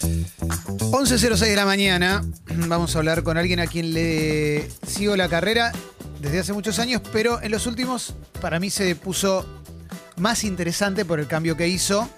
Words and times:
11.06 0.00 1.38
de 1.38 1.56
la 1.56 1.66
mañana. 1.66 2.24
Vamos 2.68 2.94
a 2.94 2.98
hablar 2.98 3.22
con 3.22 3.36
alguien 3.36 3.60
a 3.60 3.66
quien 3.66 3.92
le 3.92 4.68
sigo 4.86 5.16
la 5.16 5.28
carrera 5.28 5.72
desde 6.20 6.40
hace 6.40 6.52
muchos 6.52 6.78
años, 6.78 7.02
pero 7.12 7.42
en 7.42 7.50
los 7.50 7.66
últimos 7.66 8.14
para 8.40 8.58
mí 8.58 8.70
se 8.70 8.94
puso 8.96 9.46
más 10.16 10.44
interesante 10.44 11.04
por 11.04 11.20
el 11.20 11.26
cambio 11.26 11.56
que 11.56 11.68
hizo. 11.68 12.08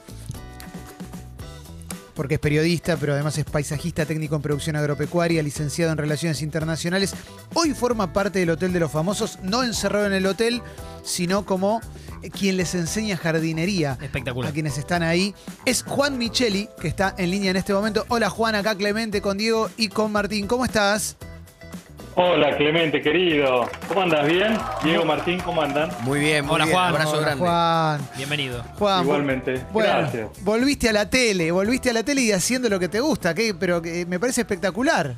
Porque 2.16 2.34
es 2.34 2.40
periodista, 2.40 2.96
pero 2.96 3.12
además 3.12 3.38
es 3.38 3.44
paisajista, 3.44 4.06
técnico 4.06 4.34
en 4.34 4.42
producción 4.42 4.74
agropecuaria, 4.74 5.42
licenciado 5.42 5.92
en 5.92 5.98
relaciones 5.98 6.42
internacionales. 6.42 7.14
Hoy 7.54 7.74
forma 7.74 8.12
parte 8.12 8.38
del 8.40 8.50
Hotel 8.50 8.72
de 8.72 8.80
los 8.80 8.90
Famosos, 8.90 9.38
no 9.42 9.62
encerrado 9.62 10.06
en 10.06 10.14
el 10.14 10.26
hotel, 10.26 10.62
sino 11.04 11.44
como 11.44 11.80
quien 12.32 12.56
les 12.56 12.74
enseña 12.74 13.16
jardinería 13.16 13.98
Espectacular. 14.00 14.50
a 14.50 14.54
quienes 14.54 14.78
están 14.78 15.02
ahí. 15.02 15.34
Es 15.64 15.82
Juan 15.82 16.18
Micheli, 16.18 16.68
que 16.80 16.88
está 16.88 17.14
en 17.18 17.30
línea 17.30 17.50
en 17.50 17.56
este 17.56 17.74
momento. 17.74 18.04
Hola 18.08 18.30
Juan, 18.30 18.54
acá 18.54 18.74
Clemente 18.74 19.20
con 19.20 19.38
Diego 19.38 19.70
y 19.76 19.88
con 19.88 20.10
Martín. 20.10 20.46
¿Cómo 20.46 20.64
estás? 20.64 21.16
Hola 22.18 22.56
Clemente, 22.56 23.02
querido. 23.02 23.68
¿Cómo 23.88 24.00
andas? 24.00 24.26
¿Bien? 24.26 24.56
Diego, 24.82 25.04
Martín, 25.04 25.38
¿cómo 25.40 25.60
andan? 25.60 25.90
Muy 26.00 26.18
bien, 26.20 26.46
muy 26.46 26.54
Hola, 26.54 26.64
bien. 26.64 26.74
Juan. 26.76 26.88
Abrazo 26.88 27.10
Hola, 27.12 27.20
grande. 27.20 27.44
Juan. 27.44 28.00
Bienvenido. 28.16 28.62
Juan, 28.78 29.04
Igualmente. 29.04 29.60
Bueno, 29.70 29.88
Gracias. 29.98 30.44
volviste 30.44 30.88
a 30.88 30.92
la 30.94 31.10
tele, 31.10 31.50
volviste 31.50 31.90
a 31.90 31.92
la 31.92 32.02
tele 32.02 32.22
y 32.22 32.32
haciendo 32.32 32.70
lo 32.70 32.80
que 32.80 32.88
te 32.88 33.00
gusta, 33.00 33.34
que, 33.34 33.52
pero 33.52 33.82
que 33.82 34.06
me 34.06 34.18
parece 34.18 34.40
espectacular. 34.40 35.14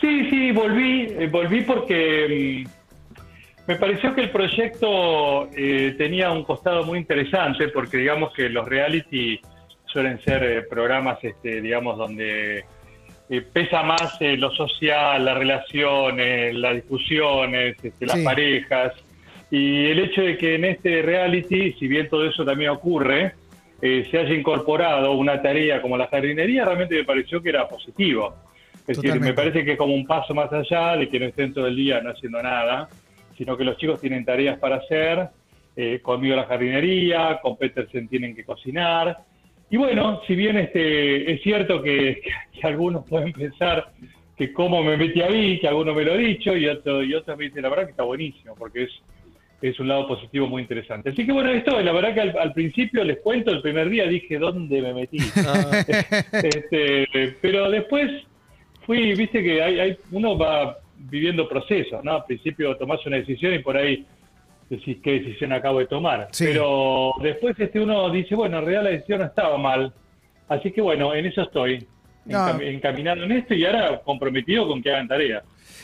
Sí, 0.00 0.30
sí, 0.30 0.52
volví. 0.52 1.06
eh, 1.18 1.28
volví 1.32 1.62
porque 1.62 2.64
mm, 2.66 3.20
me 3.66 3.74
pareció 3.76 4.14
que 4.14 4.20
el 4.20 4.30
proyecto 4.30 5.48
eh, 5.56 5.96
tenía 5.98 6.30
un 6.30 6.44
costado 6.44 6.84
muy 6.84 7.00
interesante, 7.00 7.68
porque 7.68 7.96
digamos 7.96 8.32
que 8.34 8.48
los 8.48 8.68
reality 8.68 9.40
suelen 9.86 10.20
ser 10.22 10.44
eh, 10.44 10.62
programas, 10.62 11.18
este, 11.22 11.60
digamos, 11.60 11.98
donde 11.98 12.64
eh, 13.30 13.40
pesa 13.40 13.82
más 13.82 14.20
eh, 14.20 14.36
lo 14.36 14.50
social, 14.50 15.24
las 15.24 15.36
relaciones, 15.38 16.54
las 16.54 16.74
discusiones, 16.74 17.76
este, 17.82 18.06
las 18.06 18.18
Sí. 18.18 18.24
parejas. 18.24 18.92
Y 19.50 19.86
el 19.86 19.98
hecho 20.00 20.22
de 20.22 20.36
que 20.36 20.54
en 20.56 20.64
este 20.64 21.02
reality, 21.02 21.72
si 21.74 21.86
bien 21.88 22.08
todo 22.08 22.26
eso 22.28 22.44
también 22.44 22.70
ocurre, 22.70 23.34
eh, 23.80 24.06
se 24.10 24.18
haya 24.18 24.34
incorporado 24.34 25.12
una 25.12 25.40
tarea 25.40 25.80
como 25.80 25.96
la 25.96 26.06
jardinería, 26.08 26.64
realmente 26.64 26.96
me 26.96 27.04
pareció 27.04 27.42
que 27.42 27.50
era 27.50 27.68
positivo. 27.68 28.34
Es 28.86 28.98
decir, 29.00 29.18
me 29.20 29.32
parece 29.32 29.64
que 29.64 29.72
es 29.72 29.78
como 29.78 29.94
un 29.94 30.06
paso 30.06 30.34
más 30.34 30.52
allá 30.52 30.96
de 30.96 31.08
que 31.08 31.18
no 31.18 31.26
estén 31.26 31.54
todo 31.54 31.66
el 31.66 31.76
día 31.76 32.00
no 32.02 32.10
haciendo 32.10 32.42
nada, 32.42 32.88
sino 33.36 33.56
que 33.56 33.64
los 33.64 33.76
chicos 33.78 34.00
tienen 34.00 34.24
tareas 34.24 34.58
para 34.58 34.76
hacer, 34.76 35.28
eh, 35.76 36.00
conmigo 36.02 36.36
la 36.36 36.44
jardinería, 36.44 37.38
con 37.42 37.56
Petersen 37.56 38.08
tienen 38.08 38.34
que 38.36 38.44
cocinar. 38.44 39.18
Y 39.74 39.76
bueno, 39.76 40.20
si 40.28 40.36
bien 40.36 40.56
este, 40.56 41.32
es 41.32 41.42
cierto 41.42 41.82
que, 41.82 42.20
que 42.52 42.64
algunos 42.64 43.04
pueden 43.08 43.32
pensar 43.32 43.88
que 44.38 44.52
cómo 44.52 44.84
me 44.84 44.96
metí 44.96 45.20
ahí, 45.20 45.58
que 45.58 45.66
algunos 45.66 45.96
me 45.96 46.04
lo 46.04 46.12
han 46.12 46.24
dicho, 46.24 46.56
y, 46.56 46.68
otro, 46.68 47.02
y 47.02 47.12
otros 47.12 47.36
me 47.36 47.46
dicen, 47.46 47.62
la 47.62 47.70
verdad 47.70 47.86
que 47.86 47.90
está 47.90 48.04
buenísimo, 48.04 48.54
porque 48.56 48.84
es, 48.84 48.90
es 49.62 49.80
un 49.80 49.88
lado 49.88 50.06
positivo 50.06 50.46
muy 50.46 50.62
interesante. 50.62 51.10
Así 51.10 51.26
que 51.26 51.32
bueno, 51.32 51.50
esto, 51.50 51.80
la 51.80 51.90
verdad 51.92 52.14
que 52.14 52.20
al, 52.20 52.38
al 52.38 52.52
principio 52.52 53.02
les 53.02 53.18
cuento, 53.18 53.50
el 53.50 53.62
primer 53.62 53.88
día 53.88 54.06
dije, 54.06 54.38
¿dónde 54.38 54.80
me 54.80 54.94
metí? 54.94 55.18
Ah, 55.44 55.84
Este, 56.40 57.36
pero 57.42 57.68
después 57.68 58.12
fui, 58.86 59.12
viste 59.16 59.42
que 59.42 59.60
hay, 59.60 59.80
hay- 59.80 59.96
uno 60.12 60.38
va 60.38 60.78
viviendo 60.96 61.48
procesos, 61.48 62.04
¿no? 62.04 62.12
Al 62.18 62.24
principio 62.26 62.76
tomás 62.76 63.04
una 63.06 63.16
decisión 63.16 63.52
y 63.54 63.58
por 63.58 63.76
ahí 63.76 64.06
decís 64.70 64.98
qué 65.02 65.20
decisión 65.20 65.52
acabo 65.52 65.78
de 65.78 65.86
tomar. 65.86 66.28
Sí. 66.32 66.44
Pero 66.46 67.12
después 67.22 67.54
este 67.58 67.80
uno 67.80 68.10
dice, 68.10 68.34
bueno, 68.34 68.58
en 68.58 68.64
realidad 68.64 68.84
la 68.84 68.90
decisión 68.90 69.20
no 69.20 69.26
estaba 69.26 69.56
mal. 69.58 69.92
Así 70.48 70.72
que 70.72 70.80
bueno, 70.80 71.14
en 71.14 71.26
eso 71.26 71.42
estoy, 71.42 71.86
No. 72.24 72.38
encam- 72.48 72.62
encaminado 72.62 73.22
en 73.24 73.32
esto 73.32 73.54
y 73.54 73.64
ahora 73.64 74.00
comprometido 74.04 74.66
con 74.68 74.82
que 74.82 74.90
hagan 74.90 75.08
tarea. 75.08 75.42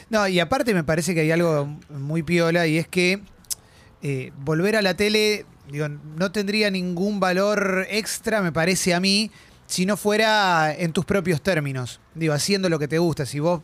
No, 0.09 0.27
y 0.27 0.41
aparte 0.41 0.75
me 0.75 0.85
parece 0.85 1.15
que 1.15 1.21
hay 1.21 1.31
algo 1.31 1.69
muy 1.89 2.23
piola 2.23 2.67
y 2.67 2.79
es 2.79 2.89
que 2.89 3.21
eh, 4.03 4.33
volver 4.39 4.77
a 4.77 4.83
la 4.83 4.95
tele, 4.95 5.45
digo, 5.71 5.87
no 5.89 6.33
tendría 6.33 6.71
ningún 6.71 7.21
valor 7.21 7.87
extra, 7.91 8.43
me 8.43 8.51
parece 8.53 8.93
a 8.95 9.01
mí, 9.01 9.31
si 9.67 9.87
no 9.87 9.97
fuera 9.97 10.75
en 10.77 10.93
tus 10.93 11.05
propios 11.05 11.43
términos. 11.43 12.01
Digo, 12.15 12.33
haciendo 12.35 12.69
lo 12.69 12.79
que 12.79 12.89
te 12.89 12.99
gusta. 12.99 13.25
Si 13.25 13.39
vos, 13.39 13.61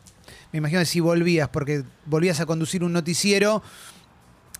me 0.52 0.58
imagino 0.58 0.78
que 0.80 0.86
si 0.86 1.00
volvías, 1.00 1.48
porque 1.48 1.82
volvías 2.04 2.40
a 2.40 2.46
conducir 2.46 2.84
un 2.84 2.92
noticiero, 2.92 3.62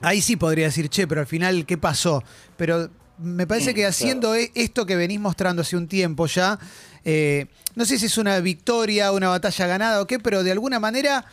ahí 0.01 0.21
sí 0.21 0.37
podría 0.37 0.67
decir, 0.67 0.89
che, 0.89 1.07
pero 1.07 1.21
al 1.21 1.27
final, 1.27 1.67
¿qué 1.67 1.79
pasó? 1.79 2.23
Pero 2.57 2.89
me 3.19 3.47
parece 3.47 3.75
que 3.75 3.85
Mm, 3.85 3.87
haciendo 3.87 4.35
e- 4.35 4.51
esto 4.55 4.87
que 4.87 4.97
venís 4.97 5.21
mostrando 5.21 5.63
hace 5.63 5.77
un 5.77 5.89
tiempo 5.89 6.27
ya, 6.27 6.59
eh, 7.05 7.47
no 7.75 7.85
sé 7.85 7.99
si 7.99 8.07
es 8.07 8.19
una 8.19 8.39
victoria, 8.41 9.13
una 9.13 9.29
batalla 9.29 9.67
ganada 9.67 10.03
o 10.03 10.07
qué, 10.07 10.19
pero 10.19 10.43
de 10.43 10.53
alguna 10.53 10.79
manera 10.81 11.25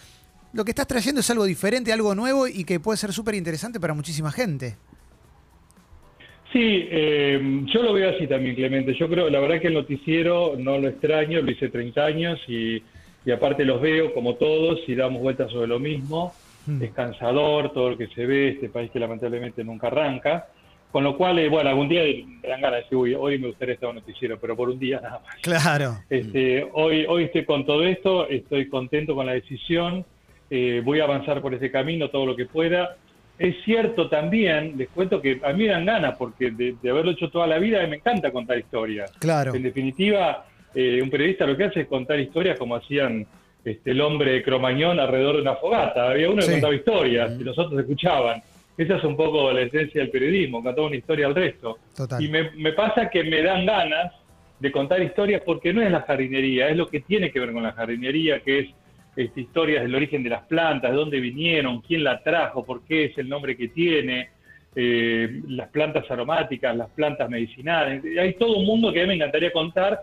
lo 0.54 0.64
que 0.66 0.72
estás 0.72 0.88
trayendo 0.88 1.22
es 1.22 1.30
algo 1.30 1.46
diferente, 1.46 1.92
algo 1.92 2.16
nuevo 2.16 2.48
y 2.48 2.64
que 2.64 2.80
puede 2.80 2.98
ser 2.98 3.12
súper 3.12 3.36
interesante 3.36 3.80
para 3.80 3.94
muchísima 3.94 4.32
gente. 4.32 4.78
Sí, 6.52 6.60
eh, 6.92 7.40
yo 7.74 7.82
lo 7.82 7.94
veo 7.94 8.12
así 8.12 8.28
también, 8.28 8.56
Clemente. 8.56 8.94
Yo 8.94 9.10
creo, 9.10 9.30
la 9.30 9.40
verdad 9.40 9.60
que 9.60 9.68
el 9.70 9.74
noticiero 9.74 10.54
no 10.58 10.78
lo 10.78 10.88
extraño, 10.88 11.42
lo 11.42 11.52
hice 11.52 11.70
30 11.70 12.06
años 12.06 12.40
y, 12.48 12.84
y 13.26 13.32
aparte 13.32 13.66
los 13.66 13.82
veo 13.82 14.14
como 14.14 14.36
todos 14.36 14.80
y 14.88 14.94
damos 14.94 15.22
vueltas 15.22 15.52
sobre 15.52 15.68
lo 15.68 15.80
mismo. 15.80 16.36
Mm. 16.66 16.84
Es 16.84 16.92
cansador 16.92 17.74
todo 17.74 17.92
lo 17.92 17.98
que 17.98 18.08
se 18.08 18.26
ve, 18.26 18.50
este 18.50 18.70
país 18.70 18.92
que 18.92 19.00
lamentablemente 19.00 19.64
nunca 19.64 19.88
arranca. 19.88 20.48
Con 20.92 21.04
lo 21.04 21.18
cual, 21.18 21.40
eh, 21.40 21.50
bueno, 21.50 21.72
algún 21.72 21.90
día 21.90 22.04
me 22.04 22.48
dan 22.48 22.62
ganas 22.62 22.78
de 22.78 22.84
decir, 22.84 22.98
uy, 22.98 23.16
hoy 23.16 23.40
me 23.40 23.48
gustaría 23.48 23.74
estar 23.74 23.90
en 23.90 23.98
un 23.98 24.02
noticiero, 24.04 24.40
pero 24.40 24.56
por 24.56 24.70
un 24.70 24.78
día 24.78 25.02
nada 25.02 25.22
más. 25.26 25.36
Claro. 25.42 25.98
Este, 26.08 26.68
hoy, 26.72 27.06
hoy 27.10 27.24
estoy 27.24 27.46
con 27.46 27.66
todo 27.66 27.84
esto, 27.84 28.30
estoy 28.30 28.70
contento 28.70 29.16
con 29.16 29.26
la 29.26 29.34
decisión, 29.34 30.06
eh, 30.52 30.84
voy 30.86 31.00
a 31.00 31.06
avanzar 31.06 31.42
por 31.42 31.52
ese 31.56 31.72
camino 31.72 32.10
todo 32.10 32.28
lo 32.28 32.36
que 32.36 32.46
pueda. 32.46 32.96
Es 33.40 33.56
cierto 33.66 34.08
también, 34.08 34.76
les 34.78 34.88
cuento 34.90 35.20
que 35.20 35.42
a 35.44 35.52
mí 35.54 35.64
me 35.64 35.72
dan 35.72 35.86
ganas, 35.86 36.16
porque 36.16 36.52
de, 36.52 36.76
de 36.80 36.90
haberlo 36.92 37.10
hecho 37.12 37.32
toda 37.32 37.48
la 37.48 37.58
vida 37.58 37.86
me 37.88 37.96
encanta 37.96 38.32
contar 38.32 38.60
historias. 38.60 39.12
Claro. 39.14 39.56
En 39.56 39.64
definitiva, 39.64 40.46
eh, 40.76 41.00
un 41.02 41.10
periodista 41.10 41.48
lo 41.48 41.58
que 41.58 41.64
hace 41.64 41.82
es 41.82 41.88
contar 41.88 42.20
historias 42.20 42.60
como 42.60 42.76
hacían 42.76 43.26
este, 43.64 43.92
el 43.92 44.02
hombre 44.02 44.34
de 44.34 44.44
Cromañón 44.44 45.00
alrededor 45.00 45.36
de 45.38 45.42
una 45.44 45.56
fogata. 45.56 46.10
Había 46.10 46.28
uno 46.30 46.38
que 46.38 46.44
Sí. 46.44 46.52
contaba 46.54 46.76
historias 46.76 47.32
y 47.40 47.44
los 47.44 47.58
otros 47.58 47.80
escuchaban. 47.80 48.42
Esa 48.78 48.98
es 48.98 49.04
un 49.04 49.16
poco 49.16 49.52
la 49.52 49.62
esencia 49.62 50.02
del 50.02 50.10
periodismo, 50.10 50.64
contar 50.64 50.84
una 50.86 50.96
historia 50.96 51.28
al 51.28 51.36
resto. 51.36 51.78
Total. 51.96 52.22
Y 52.24 52.28
me, 52.28 52.52
me 52.52 52.74
pasa 52.74 53.10
que 53.10 53.24
me 53.24 53.42
dan 53.44 53.66
ganas 53.66 54.14
de 54.60 54.72
contar 54.72 55.02
historias 55.02 55.42
porque 55.46 55.74
no 55.74 55.82
es 55.82 55.92
la 55.92 56.02
jardinería, 56.02 56.70
es 56.70 56.78
lo 56.78 56.88
que 56.88 57.02
tiene 57.02 57.32
que 57.32 57.40
ver 57.40 57.52
con 57.52 57.64
la 57.64 57.74
jardinería, 57.74 58.40
que 58.40 58.60
es 58.60 58.70
este, 59.16 59.42
historias 59.42 59.84
del 59.84 59.94
origen 59.94 60.24
de 60.24 60.30
las 60.32 60.44
plantas, 60.48 60.90
de 60.90 60.98
dónde 60.98 61.20
vinieron, 61.20 61.82
quién 61.82 62.04
la 62.04 62.24
trajo, 62.24 62.66
por 62.66 62.84
qué 62.84 63.06
es 63.06 63.18
el 63.20 63.30
nombre 63.30 63.56
que 63.56 63.68
tiene, 63.68 64.30
eh, 64.76 65.42
las 65.50 65.70
plantas 65.70 66.10
aromáticas, 66.10 66.76
las 66.76 66.90
plantas 66.90 67.30
medicinales. 67.30 68.02
Hay 68.20 68.34
todo 68.34 68.58
un 68.58 68.66
mundo 68.66 68.92
que 68.92 69.00
a 69.02 69.04
mí 69.04 69.10
me 69.10 69.14
encantaría 69.16 69.52
contar 69.52 70.00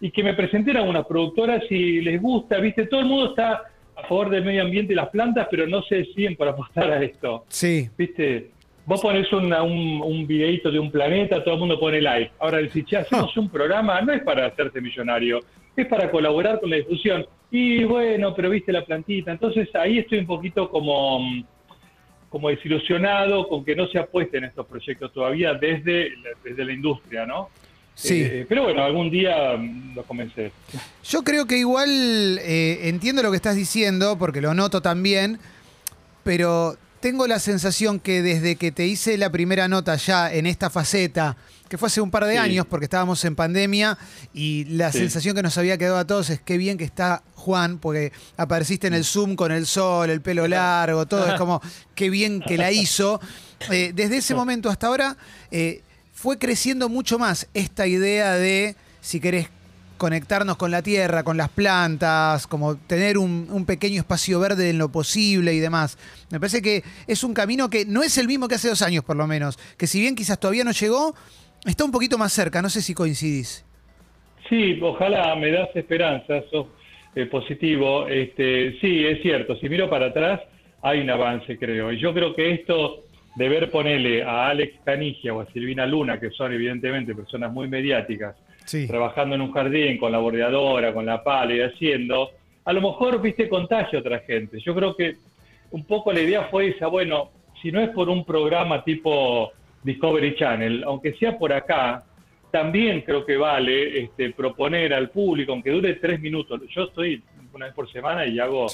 y 0.00 0.10
que 0.10 0.22
me 0.22 0.34
presenten 0.34 0.76
a 0.76 0.82
unas 0.82 1.06
productoras 1.06 1.64
si 1.68 2.00
les 2.00 2.20
gusta, 2.20 2.58
¿viste? 2.58 2.86
Todo 2.86 3.00
el 3.00 3.06
mundo 3.06 3.30
está 3.30 3.62
a 3.96 4.02
favor 4.02 4.30
del 4.30 4.44
medio 4.44 4.62
ambiente 4.62 4.92
y 4.92 4.96
las 4.96 5.08
plantas, 5.08 5.48
pero 5.50 5.66
no 5.66 5.82
se 5.82 5.96
deciden 5.96 6.36
por 6.36 6.46
apostar 6.48 6.90
a 6.92 7.02
esto. 7.02 7.44
Sí. 7.48 7.88
¿Viste? 7.98 8.50
Vos 8.86 9.00
pones 9.02 9.30
una- 9.32 9.62
un, 9.62 10.00
un 10.02 10.26
videito 10.26 10.70
de 10.70 10.78
un 10.78 10.90
planeta, 10.90 11.42
todo 11.42 11.54
el 11.54 11.60
mundo 11.60 11.78
pone 11.80 12.00
like. 12.00 12.30
Ahora, 12.38 12.58
si 12.70 12.84
che, 12.84 12.96
hacemos 12.96 13.36
un 13.36 13.48
programa, 13.50 14.00
no 14.00 14.12
es 14.12 14.22
para 14.22 14.46
hacerse 14.46 14.80
millonario, 14.80 15.40
es 15.76 15.86
para 15.86 16.10
colaborar 16.10 16.60
con 16.60 16.70
la 16.70 16.76
difusión. 16.76 17.26
Y 17.50 17.82
bueno, 17.84 18.34
pero 18.34 18.50
viste 18.50 18.72
la 18.72 18.84
plantita. 18.84 19.32
Entonces 19.32 19.68
ahí 19.74 19.98
estoy 19.98 20.18
un 20.20 20.26
poquito 20.26 20.70
como, 20.70 21.20
como 22.28 22.48
desilusionado 22.50 23.48
con 23.48 23.64
que 23.64 23.74
no 23.74 23.86
se 23.88 23.98
apuesten 23.98 24.44
estos 24.44 24.66
proyectos 24.66 25.12
todavía 25.12 25.54
desde, 25.54 26.12
desde 26.44 26.64
la 26.64 26.72
industria, 26.72 27.26
¿no? 27.26 27.48
Sí. 28.00 28.22
Eh, 28.22 28.46
pero 28.48 28.62
bueno, 28.62 28.84
algún 28.84 29.10
día 29.10 29.56
mm, 29.58 29.94
lo 29.96 30.04
comencé. 30.04 30.52
Yo 31.04 31.24
creo 31.24 31.46
que 31.46 31.58
igual 31.58 31.88
eh, 32.40 32.80
entiendo 32.88 33.22
lo 33.24 33.30
que 33.30 33.36
estás 33.36 33.56
diciendo, 33.56 34.16
porque 34.18 34.40
lo 34.40 34.54
noto 34.54 34.80
también, 34.80 35.40
pero 36.22 36.76
tengo 37.00 37.26
la 37.26 37.38
sensación 37.40 37.98
que 38.00 38.22
desde 38.22 38.56
que 38.56 38.70
te 38.72 38.86
hice 38.86 39.18
la 39.18 39.30
primera 39.30 39.66
nota 39.68 39.96
ya 39.96 40.32
en 40.32 40.46
esta 40.46 40.70
faceta, 40.70 41.36
que 41.68 41.76
fue 41.76 41.88
hace 41.88 42.00
un 42.00 42.10
par 42.10 42.24
de 42.24 42.32
Sí. 42.32 42.38
años, 42.38 42.66
porque 42.66 42.84
estábamos 42.84 43.24
en 43.24 43.34
pandemia, 43.36 43.98
y 44.32 44.64
la 44.66 44.90
Sí. 44.92 44.98
sensación 44.98 45.34
que 45.36 45.42
nos 45.42 45.58
había 45.58 45.76
quedado 45.76 45.98
a 45.98 46.06
todos 46.06 46.30
es 46.30 46.40
qué 46.40 46.56
bien 46.56 46.78
que 46.78 46.84
está 46.84 47.22
Juan, 47.34 47.78
porque 47.78 48.12
apareciste 48.36 48.86
en 48.86 48.94
el 48.94 49.04
Zoom 49.04 49.34
con 49.36 49.50
el 49.52 49.66
sol, 49.66 50.08
el 50.10 50.20
pelo 50.20 50.46
largo, 50.48 51.06
todo, 51.06 51.26
es 51.26 51.34
como 51.34 51.60
qué 51.96 52.10
bien 52.10 52.40
que 52.46 52.56
la 52.58 52.70
hizo. 52.70 53.20
Eh, 53.72 53.90
desde 53.92 54.18
ese 54.18 54.36
momento 54.36 54.70
hasta 54.70 54.86
ahora 54.86 55.16
eh, 55.50 55.82
fue 56.18 56.36
creciendo 56.36 56.88
mucho 56.88 57.16
más 57.16 57.48
esta 57.54 57.86
idea 57.86 58.32
de, 58.32 58.74
si 59.00 59.20
querés 59.20 59.50
conectarnos 59.98 60.56
con 60.56 60.72
la 60.72 60.82
tierra, 60.82 61.22
con 61.22 61.36
las 61.36 61.48
plantas, 61.48 62.48
como 62.48 62.76
tener 62.76 63.18
un, 63.18 63.64
pequeño 63.64 64.00
espacio 64.00 64.40
verde 64.40 64.70
en 64.70 64.78
lo 64.78 64.90
posible 64.90 65.54
y 65.54 65.60
demás. 65.60 65.96
Me 66.32 66.40
parece 66.40 66.60
que 66.60 66.82
es 67.06 67.22
un 67.22 67.34
camino 67.34 67.70
que 67.70 67.84
no 67.86 68.02
es 68.02 68.18
el 68.18 68.26
mismo 68.26 68.48
que 68.48 68.56
hace 68.56 68.68
dos 68.68 68.82
años, 68.82 69.04
por 69.04 69.14
lo 69.14 69.28
menos. 69.28 69.60
Que 69.78 69.86
si 69.86 70.00
bien 70.00 70.16
quizás 70.16 70.40
todavía 70.40 70.64
no 70.64 70.72
llegó, 70.72 71.14
está 71.64 71.84
un 71.84 71.92
poquito 71.92 72.18
más 72.18 72.32
cerca. 72.32 72.60
No 72.62 72.68
sé 72.68 72.82
si 72.82 72.94
coincidís. 72.94 73.64
Sí, 74.48 74.76
ojalá 74.82 75.36
me 75.36 75.52
das 75.52 75.68
esperanza, 75.76 76.42
sos 76.50 76.66
eh, 77.14 77.26
positivo. 77.26 78.08
Este, 78.08 78.76
sí, 78.80 79.06
es 79.06 79.22
cierto, 79.22 79.54
si 79.58 79.68
miro 79.68 79.88
para 79.88 80.06
atrás 80.06 80.40
hay 80.82 80.98
un 80.98 81.10
avance, 81.10 81.56
creo. 81.56 81.92
Y 81.92 82.00
yo 82.00 82.12
creo 82.12 82.34
que 82.34 82.54
esto 82.54 83.04
de 83.38 83.48
ver 83.48 83.70
ponerle 83.70 84.24
a 84.24 84.48
Alex 84.48 84.80
Canigia 84.84 85.32
o 85.32 85.40
a 85.40 85.46
Silvina 85.52 85.86
Luna, 85.86 86.18
que 86.18 86.30
son 86.30 86.52
evidentemente 86.52 87.14
personas 87.14 87.52
muy 87.52 87.68
mediáticas, 87.68 88.34
trabajando 88.88 89.36
en 89.36 89.42
un 89.42 89.52
jardín 89.52 89.96
con 89.96 90.10
la 90.10 90.18
bordeadora, 90.18 90.92
con 90.92 91.06
la 91.06 91.22
pala 91.22 91.54
y 91.54 91.60
haciendo, 91.60 92.30
a 92.64 92.72
lo 92.72 92.80
mejor, 92.80 93.22
viste, 93.22 93.48
contagia 93.48 93.96
a 93.98 94.00
otra 94.00 94.18
gente. 94.18 94.58
Yo 94.58 94.74
creo 94.74 94.96
que 94.96 95.14
un 95.70 95.84
poco 95.84 96.12
la 96.12 96.20
idea 96.20 96.48
fue 96.50 96.70
esa, 96.70 96.88
bueno, 96.88 97.30
si 97.62 97.70
no 97.70 97.80
es 97.80 97.90
por 97.90 98.08
un 98.08 98.24
programa 98.24 98.82
tipo 98.82 99.52
Discovery 99.84 100.34
Channel, 100.34 100.82
aunque 100.82 101.14
sea 101.14 101.38
por 101.38 101.52
acá, 101.52 102.02
también 102.50 103.02
creo 103.02 103.24
que 103.24 103.36
vale 103.36 104.00
este, 104.00 104.32
proponer 104.32 104.92
al 104.92 105.10
público, 105.10 105.52
aunque 105.52 105.70
dure 105.70 105.94
tres 105.94 106.20
minutos. 106.20 106.60
Yo 106.74 106.84
estoy 106.84 107.22
una 107.52 107.66
vez 107.66 107.74
por 107.74 107.88
semana 107.92 108.26
y 108.26 108.40
hago 108.40 108.66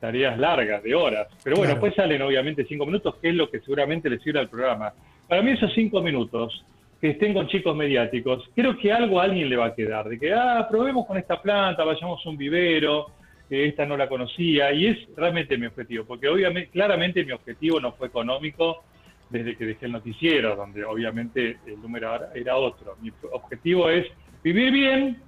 tareas 0.00 0.38
largas, 0.38 0.82
de 0.82 0.94
horas. 0.94 1.28
Pero 1.42 1.56
bueno, 1.56 1.72
después 1.72 1.94
salen 1.94 2.22
obviamente 2.22 2.64
cinco 2.64 2.86
minutos, 2.86 3.16
que 3.20 3.30
es 3.30 3.34
lo 3.34 3.50
que 3.50 3.60
seguramente 3.60 4.08
le 4.08 4.18
sirve 4.18 4.40
al 4.40 4.48
programa. 4.48 4.92
Para 5.26 5.42
mí 5.42 5.52
esos 5.52 5.72
cinco 5.74 6.00
minutos 6.00 6.64
que 7.00 7.10
estén 7.10 7.34
con 7.34 7.46
chicos 7.46 7.76
mediáticos, 7.76 8.48
creo 8.54 8.76
que 8.76 8.92
algo 8.92 9.20
a 9.20 9.24
alguien 9.24 9.48
le 9.48 9.56
va 9.56 9.66
a 9.66 9.74
quedar, 9.74 10.08
de 10.08 10.18
que, 10.18 10.32
ah, 10.32 10.66
probemos 10.68 11.06
con 11.06 11.16
esta 11.16 11.40
planta, 11.40 11.84
vayamos 11.84 12.24
a 12.24 12.28
un 12.28 12.36
vivero, 12.36 13.06
que 13.48 13.66
esta 13.66 13.86
no 13.86 13.96
la 13.96 14.08
conocía, 14.08 14.72
y 14.72 14.86
es 14.86 14.98
realmente 15.16 15.56
mi 15.56 15.66
objetivo, 15.66 16.04
porque 16.04 16.28
obviamente, 16.28 16.70
claramente 16.70 17.24
mi 17.24 17.32
objetivo 17.32 17.80
no 17.80 17.92
fue 17.92 18.08
económico 18.08 18.82
desde 19.30 19.56
que 19.56 19.66
dejé 19.66 19.86
el 19.86 19.92
noticiero, 19.92 20.56
donde 20.56 20.84
obviamente 20.84 21.58
el 21.66 21.80
número 21.80 22.18
era 22.34 22.56
otro. 22.56 22.96
Mi 23.00 23.12
objetivo 23.32 23.88
es 23.90 24.06
vivir 24.42 24.72
bien, 24.72 25.22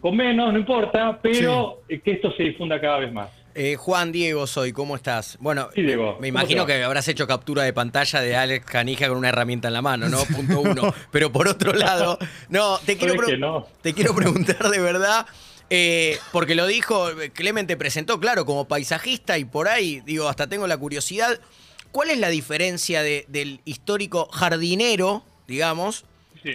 con 0.00 0.16
menos, 0.16 0.52
no 0.52 0.58
importa, 0.58 1.18
pero 1.20 1.82
que 1.88 2.00
esto 2.04 2.32
se 2.32 2.44
difunda 2.44 2.80
cada 2.80 2.98
vez 2.98 3.12
más. 3.12 3.37
Eh, 3.60 3.74
Juan 3.74 4.12
Diego 4.12 4.46
soy, 4.46 4.72
¿cómo 4.72 4.94
estás? 4.94 5.36
Bueno, 5.40 5.68
me 6.20 6.28
imagino 6.28 6.64
que 6.64 6.80
habrás 6.80 7.08
hecho 7.08 7.26
captura 7.26 7.64
de 7.64 7.72
pantalla 7.72 8.20
de 8.20 8.36
Alex 8.36 8.64
Canija 8.64 9.08
con 9.08 9.18
una 9.18 9.30
herramienta 9.30 9.66
en 9.66 9.74
la 9.74 9.82
mano, 9.82 10.08
¿no? 10.08 10.18
Punto 10.26 10.60
uno. 10.60 10.94
Pero 11.10 11.32
por 11.32 11.48
otro 11.48 11.72
lado, 11.72 12.20
no, 12.50 12.78
te 12.78 12.96
quiero, 12.96 13.66
te 13.82 13.94
quiero 13.94 14.14
preguntar 14.14 14.68
de 14.70 14.78
verdad, 14.78 15.26
eh, 15.70 16.18
porque 16.30 16.54
lo 16.54 16.68
dijo, 16.68 17.08
Clemente 17.34 17.76
presentó, 17.76 18.20
claro, 18.20 18.46
como 18.46 18.68
paisajista 18.68 19.38
y 19.38 19.44
por 19.44 19.66
ahí, 19.66 20.02
digo, 20.06 20.28
hasta 20.28 20.46
tengo 20.46 20.68
la 20.68 20.76
curiosidad, 20.76 21.40
¿cuál 21.90 22.10
es 22.10 22.18
la 22.20 22.28
diferencia 22.28 23.02
del 23.02 23.60
histórico 23.64 24.28
jardinero, 24.30 25.24
digamos, 25.48 26.04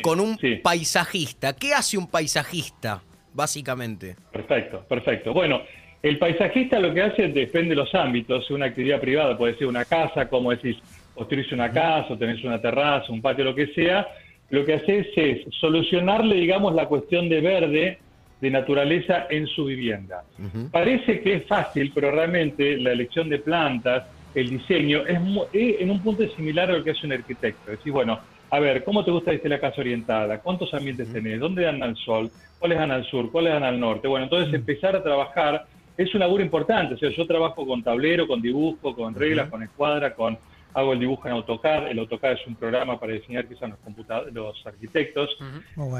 con 0.04 0.22
un 0.22 0.40
paisajista? 0.64 1.54
¿Qué 1.54 1.74
hace 1.74 1.98
un 1.98 2.08
paisajista, 2.08 3.04
básicamente? 3.34 4.16
Perfecto, 4.32 4.86
perfecto. 4.88 5.34
Bueno, 5.34 5.64
el 6.04 6.18
paisajista 6.18 6.80
lo 6.80 6.94
que 6.94 7.02
hace 7.02 7.30
depende 7.30 7.70
de 7.70 7.76
los 7.78 7.96
ámbitos, 7.96 8.52
una 8.52 8.66
actividad 8.66 9.00
privada 9.00 9.38
puede 9.38 9.56
ser 9.56 9.68
una 9.68 9.86
casa, 9.86 10.28
como 10.28 10.52
decís, 10.52 10.78
construís 11.16 11.50
una 11.54 11.72
casa, 11.72 12.14
o 12.14 12.18
tenés 12.18 12.44
una 12.44 12.60
terraza, 12.60 13.12
un 13.12 13.22
patio, 13.22 13.46
lo 13.46 13.56
que 13.56 13.68
sea, 13.68 14.06
lo 14.50 14.66
que 14.66 14.74
haces 14.74 15.08
es 15.16 15.48
solucionarle, 15.62 16.36
digamos, 16.36 16.76
la 16.76 16.88
cuestión 16.88 17.30
de 17.30 17.40
verde, 17.40 18.00
de 18.42 18.52
naturaleza 18.52 19.28
en 19.30 19.48
su 19.48 19.64
vivienda. 19.64 20.26
Parece 20.72 21.22
que 21.22 21.36
es 21.36 21.46
fácil, 21.46 21.94
pero 21.96 22.12
realmente 22.12 22.78
la 22.78 22.92
elección 22.92 23.30
de 23.30 23.40
plantas, 23.40 24.04
el 24.36 24.50
diseño, 24.50 25.04
es, 25.08 25.18
en 25.54 25.90
un 25.90 26.04
punto 26.04 26.28
similar 26.36 26.70
a 26.70 26.74
lo 26.74 26.84
que 26.84 26.92
hace 26.92 27.06
un 27.06 27.14
arquitecto. 27.14 27.72
Es 27.72 27.78
decir, 27.78 27.94
bueno, 27.94 28.20
a 28.50 28.60
ver, 28.60 28.84
¿cómo 28.84 29.06
te 29.06 29.12
gusta 29.12 29.38
que 29.38 29.48
la 29.48 29.60
casa 29.60 29.80
orientada? 29.80 30.40
¿Cuántos 30.42 30.74
ambientes 30.74 31.12
tenés? 31.14 31.40
¿Dónde 31.40 31.64
dan 31.64 31.82
al 31.82 31.96
sol? 31.96 32.30
¿Cuáles 32.60 32.78
dan 32.78 32.92
al 32.92 33.06
sur? 33.06 33.32
¿Cuáles 33.32 33.54
dan 33.54 33.64
al 33.64 33.80
norte? 33.80 34.10
Bueno, 34.10 34.26
entonces 34.26 34.54
empezar 34.54 34.96
a 34.98 35.02
trabajar 35.02 35.66
es 35.98 36.14
un 36.14 36.20
laburo 36.20 36.44
importante. 36.44 36.96
O 36.96 36.98
sea, 36.98 37.10
yo 37.10 37.26
trabajo 37.26 37.66
con 37.66 37.84
tablero, 37.84 38.28
con 38.28 38.42
dibujo, 38.42 38.96
con 38.96 39.14
reglas, 39.14 39.50
con 39.50 39.64
escuadra, 39.64 40.14
con 40.14 40.38
hago 40.74 40.94
el 40.94 41.00
dibujo 41.00 41.28
en 41.28 41.36
AutoCAD. 41.36 41.88
El 41.88 42.00
AutoCAD 42.00 42.34
es 42.34 42.48
un 42.48 42.56
programa 42.56 43.00
para 43.00 43.14
diseñar 43.14 43.48
que 43.48 43.54
usan 43.54 43.72
los 43.72 43.80
computadores, 43.80 44.34
los 44.34 44.66
arquitectos. 44.66 45.38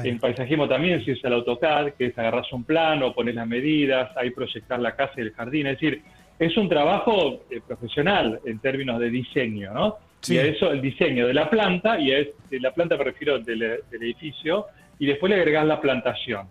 En 0.02 0.18
paisajismo 0.18 0.68
también 0.68 1.04
se 1.04 1.12
usa 1.12 1.28
el 1.28 1.34
AutoCAD, 1.34 1.92
que 1.92 2.06
es 2.06 2.18
agarrar 2.18 2.44
un 2.52 2.64
plano, 2.64 3.14
poner 3.14 3.36
las 3.36 3.46
medidas, 3.46 4.10
ahí 4.16 4.30
proyectar 4.30 4.80
la 4.80 4.96
casa 4.96 5.12
y 5.18 5.20
el 5.22 5.32
jardín. 5.32 5.66
Es 5.68 5.80
decir, 5.80 6.02
es 6.38 6.56
un 6.56 6.68
trabajo 6.68 7.44
eh, 7.50 7.60
profesional 7.66 8.40
en 8.44 8.58
términos 8.58 8.98
de 8.98 9.10
diseño, 9.10 9.72
¿no? 9.72 9.98
Y 10.26 10.38
a 10.38 10.42
eso 10.42 10.72
el 10.72 10.80
diseño 10.80 11.26
de 11.26 11.34
la 11.34 11.50
planta, 11.50 12.00
y 12.00 12.10
a 12.10 12.16
de 12.50 12.58
la 12.58 12.72
planta 12.72 12.96
me 12.96 13.04
refiero 13.04 13.38
del, 13.38 13.58
del 13.58 14.02
edificio, 14.02 14.66
y 14.98 15.06
después 15.06 15.30
le 15.30 15.36
agregás 15.36 15.66
la 15.66 15.80
plantación. 15.80 16.48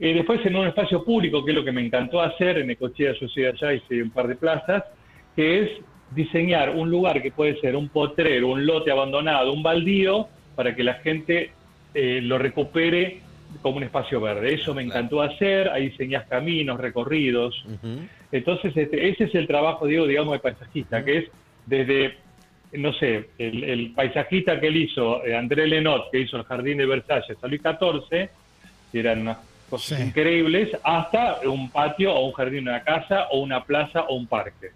Eh, 0.00 0.12
después 0.12 0.44
en 0.44 0.56
un 0.56 0.66
espacio 0.66 1.04
público, 1.04 1.44
que 1.44 1.52
es 1.52 1.56
lo 1.56 1.64
que 1.64 1.72
me 1.72 1.84
encantó 1.84 2.20
hacer, 2.20 2.58
en 2.58 2.70
Ecochea 2.70 3.12
yo 3.12 3.28
soy 3.28 3.46
allá, 3.46 3.72
hice 3.72 4.02
un 4.02 4.10
par 4.10 4.26
de 4.26 4.34
plazas, 4.34 4.84
que 5.36 5.62
es 5.62 5.70
diseñar 6.10 6.70
un 6.70 6.90
lugar 6.90 7.22
que 7.22 7.30
puede 7.30 7.60
ser 7.60 7.76
un 7.76 7.88
potrero, 7.88 8.48
un 8.48 8.66
lote 8.66 8.90
abandonado, 8.90 9.52
un 9.52 9.62
baldío, 9.62 10.28
para 10.54 10.74
que 10.74 10.84
la 10.84 10.94
gente 10.94 11.50
eh, 11.94 12.20
lo 12.22 12.38
recupere 12.38 13.20
como 13.62 13.76
un 13.76 13.84
espacio 13.84 14.20
verde. 14.20 14.54
Eso 14.54 14.74
me 14.74 14.82
encantó 14.82 15.22
hacer, 15.22 15.68
ahí 15.68 15.90
diseñas 15.90 16.26
caminos, 16.26 16.80
recorridos. 16.80 17.64
Entonces, 18.32 18.76
este, 18.76 19.08
ese 19.08 19.24
es 19.24 19.34
el 19.34 19.46
trabajo, 19.46 19.86
digo, 19.86 20.06
digamos, 20.06 20.32
de 20.32 20.40
paisajista, 20.40 21.04
que 21.04 21.18
es 21.18 21.24
desde, 21.66 22.16
no 22.72 22.92
sé, 22.92 23.30
el, 23.38 23.92
paisajista 23.94 24.58
que 24.58 24.66
él 24.66 24.76
hizo, 24.76 25.24
eh, 25.24 25.36
André 25.36 25.68
Lenot, 25.68 26.10
que 26.10 26.20
hizo 26.20 26.36
el 26.36 26.44
Jardín 26.44 26.78
de 26.78 26.86
Versalles, 26.86 27.36
a 27.40 27.46
Luis 27.46 27.62
XIV, 27.62 28.28
que 28.90 29.00
eran 29.00 29.20
unas 29.22 29.38
cosas 29.68 30.00
increíbles, 30.00 30.70
hasta 30.82 31.40
un 31.46 31.70
patio 31.70 32.14
o 32.14 32.26
un 32.26 32.32
jardín 32.32 32.64
de 32.64 32.70
una 32.70 32.82
casa 32.82 33.28
o 33.30 33.40
una 33.40 33.64
plaza 33.64 34.02
o 34.02 34.14
un 34.14 34.26
parque. 34.26 34.70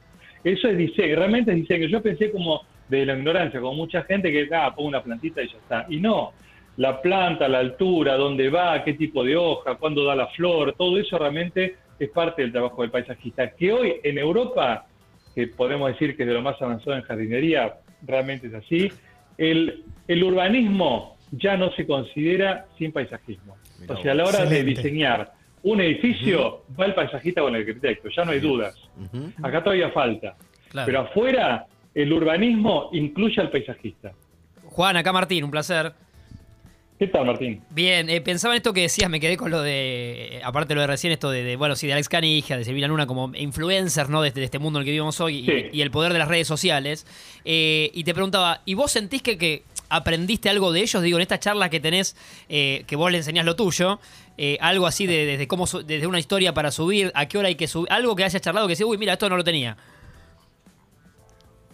Eso 0.44 0.68
es 0.68 0.78
diseño, 0.78 1.16
realmente 1.16 1.50
es 1.50 1.58
diseño. 1.58 1.88
Yo 1.88 2.02
pensé 2.02 2.30
como 2.30 2.62
de 2.88 3.04
la 3.04 3.16
ignorancia, 3.16 3.60
como 3.60 3.74
mucha 3.74 4.02
gente 4.02 4.30
que, 4.30 4.48
ah, 4.54 4.72
pongo 4.74 4.88
una 4.88 5.02
plantita 5.02 5.42
y 5.42 5.48
ya 5.48 5.58
está. 5.58 5.86
Y 5.88 6.00
no, 6.00 6.32
la 6.76 7.02
planta, 7.02 7.48
la 7.48 7.58
altura, 7.58 8.14
dónde 8.14 8.48
va, 8.50 8.82
qué 8.84 8.94
tipo 8.94 9.24
de 9.24 9.36
hoja, 9.36 9.74
cuándo 9.74 10.04
da 10.04 10.14
la 10.14 10.28
flor, 10.28 10.74
todo 10.76 10.98
eso 10.98 11.18
realmente 11.18 11.76
es 11.98 12.10
parte 12.10 12.42
del 12.42 12.52
trabajo 12.52 12.82
del 12.82 12.90
paisajista. 12.90 13.50
Que 13.50 13.72
hoy 13.72 13.94
en 14.02 14.18
Europa, 14.18 14.86
que 15.34 15.48
podemos 15.48 15.90
decir 15.92 16.16
que 16.16 16.22
es 16.22 16.28
de 16.28 16.34
lo 16.34 16.42
más 16.42 16.60
avanzado 16.62 16.96
en 16.96 17.02
jardinería, 17.02 17.74
realmente 18.06 18.46
es 18.46 18.54
así, 18.54 18.92
el, 19.36 19.84
el 20.06 20.24
urbanismo 20.24 21.16
ya 21.32 21.56
no 21.56 21.72
se 21.72 21.86
considera 21.86 22.66
sin 22.78 22.92
paisajismo. 22.92 23.56
O 23.86 24.02
sea, 24.02 24.12
a 24.12 24.14
la 24.14 24.24
hora 24.24 24.44
de 24.44 24.64
diseñar 24.64 25.32
un 25.62 25.80
edificio, 25.80 26.64
va 26.78 26.86
el 26.86 26.94
paisajista 26.94 27.40
con 27.42 27.54
el 27.54 27.62
arquitecto, 27.62 28.08
ya 28.08 28.24
no 28.24 28.32
hay 28.32 28.40
dudas. 28.40 28.74
Acá 29.42 29.62
todavía 29.62 29.90
falta. 29.90 30.36
Pero 30.72 31.00
afuera, 31.00 31.66
el 31.94 32.12
urbanismo 32.12 32.90
incluye 32.92 33.40
al 33.40 33.50
paisajista. 33.50 34.12
Juan, 34.64 34.96
acá 34.96 35.12
Martín, 35.12 35.44
un 35.44 35.50
placer. 35.50 35.92
¿Qué 36.98 37.06
tal, 37.06 37.26
Martín? 37.26 37.60
Bien, 37.70 38.10
eh, 38.10 38.20
pensaba 38.20 38.54
en 38.54 38.56
esto 38.56 38.72
que 38.72 38.80
decías, 38.80 39.08
me 39.08 39.20
quedé 39.20 39.36
con 39.36 39.52
lo 39.52 39.62
de, 39.62 40.40
aparte 40.42 40.70
de 40.70 40.74
lo 40.74 40.80
de 40.80 40.88
recién, 40.88 41.12
esto 41.12 41.30
de, 41.30 41.54
bueno, 41.54 41.76
sí, 41.76 41.86
de 41.86 41.92
Alex 41.92 42.08
Canigia, 42.08 42.56
de 42.56 42.64
Silvina 42.64 42.88
Luna 42.88 43.06
como 43.06 43.30
influencer, 43.36 44.10
¿no? 44.10 44.20
De, 44.20 44.28
este, 44.28 44.42
este 44.42 44.58
mundo 44.58 44.80
en 44.80 44.82
el 44.82 44.84
que 44.86 44.90
vivimos 44.90 45.20
hoy 45.20 45.70
y, 45.72 45.80
el 45.80 45.92
poder 45.92 46.12
de 46.12 46.18
las 46.18 46.26
redes 46.26 46.48
sociales. 46.48 47.06
Eh, 47.44 47.92
y 47.94 48.02
te 48.02 48.14
preguntaba, 48.14 48.62
¿y 48.64 48.74
vos 48.74 48.90
sentís 48.90 49.22
que, 49.22 49.38
que 49.38 49.62
aprendiste 49.88 50.50
algo 50.50 50.72
de 50.72 50.80
ellos? 50.80 51.00
Digo, 51.00 51.18
en 51.18 51.22
esta 51.22 51.38
charla 51.38 51.70
que 51.70 51.78
tenés, 51.78 52.16
eh, 52.48 52.82
que 52.88 52.96
vos 52.96 53.12
le 53.12 53.18
enseñás 53.18 53.44
lo 53.44 53.54
tuyo, 53.54 54.00
algo 54.58 54.86
así 54.88 55.06
de, 55.06 55.24
desde 55.24 55.46
cómo 55.46 55.66
desde 55.66 56.06
una 56.08 56.18
historia 56.18 56.52
para 56.52 56.72
subir, 56.72 57.12
a 57.14 57.26
qué 57.26 57.38
hora 57.38 57.46
hay 57.46 57.54
que 57.54 57.68
subir, 57.68 57.92
algo 57.92 58.16
que 58.16 58.24
hayas 58.24 58.42
charlado 58.42 58.66
que 58.66 58.72
decís, 58.72 58.86
uy, 58.86 58.98
mira, 58.98 59.12
esto 59.12 59.28
no 59.28 59.36
lo 59.36 59.44
tenía. 59.44 59.76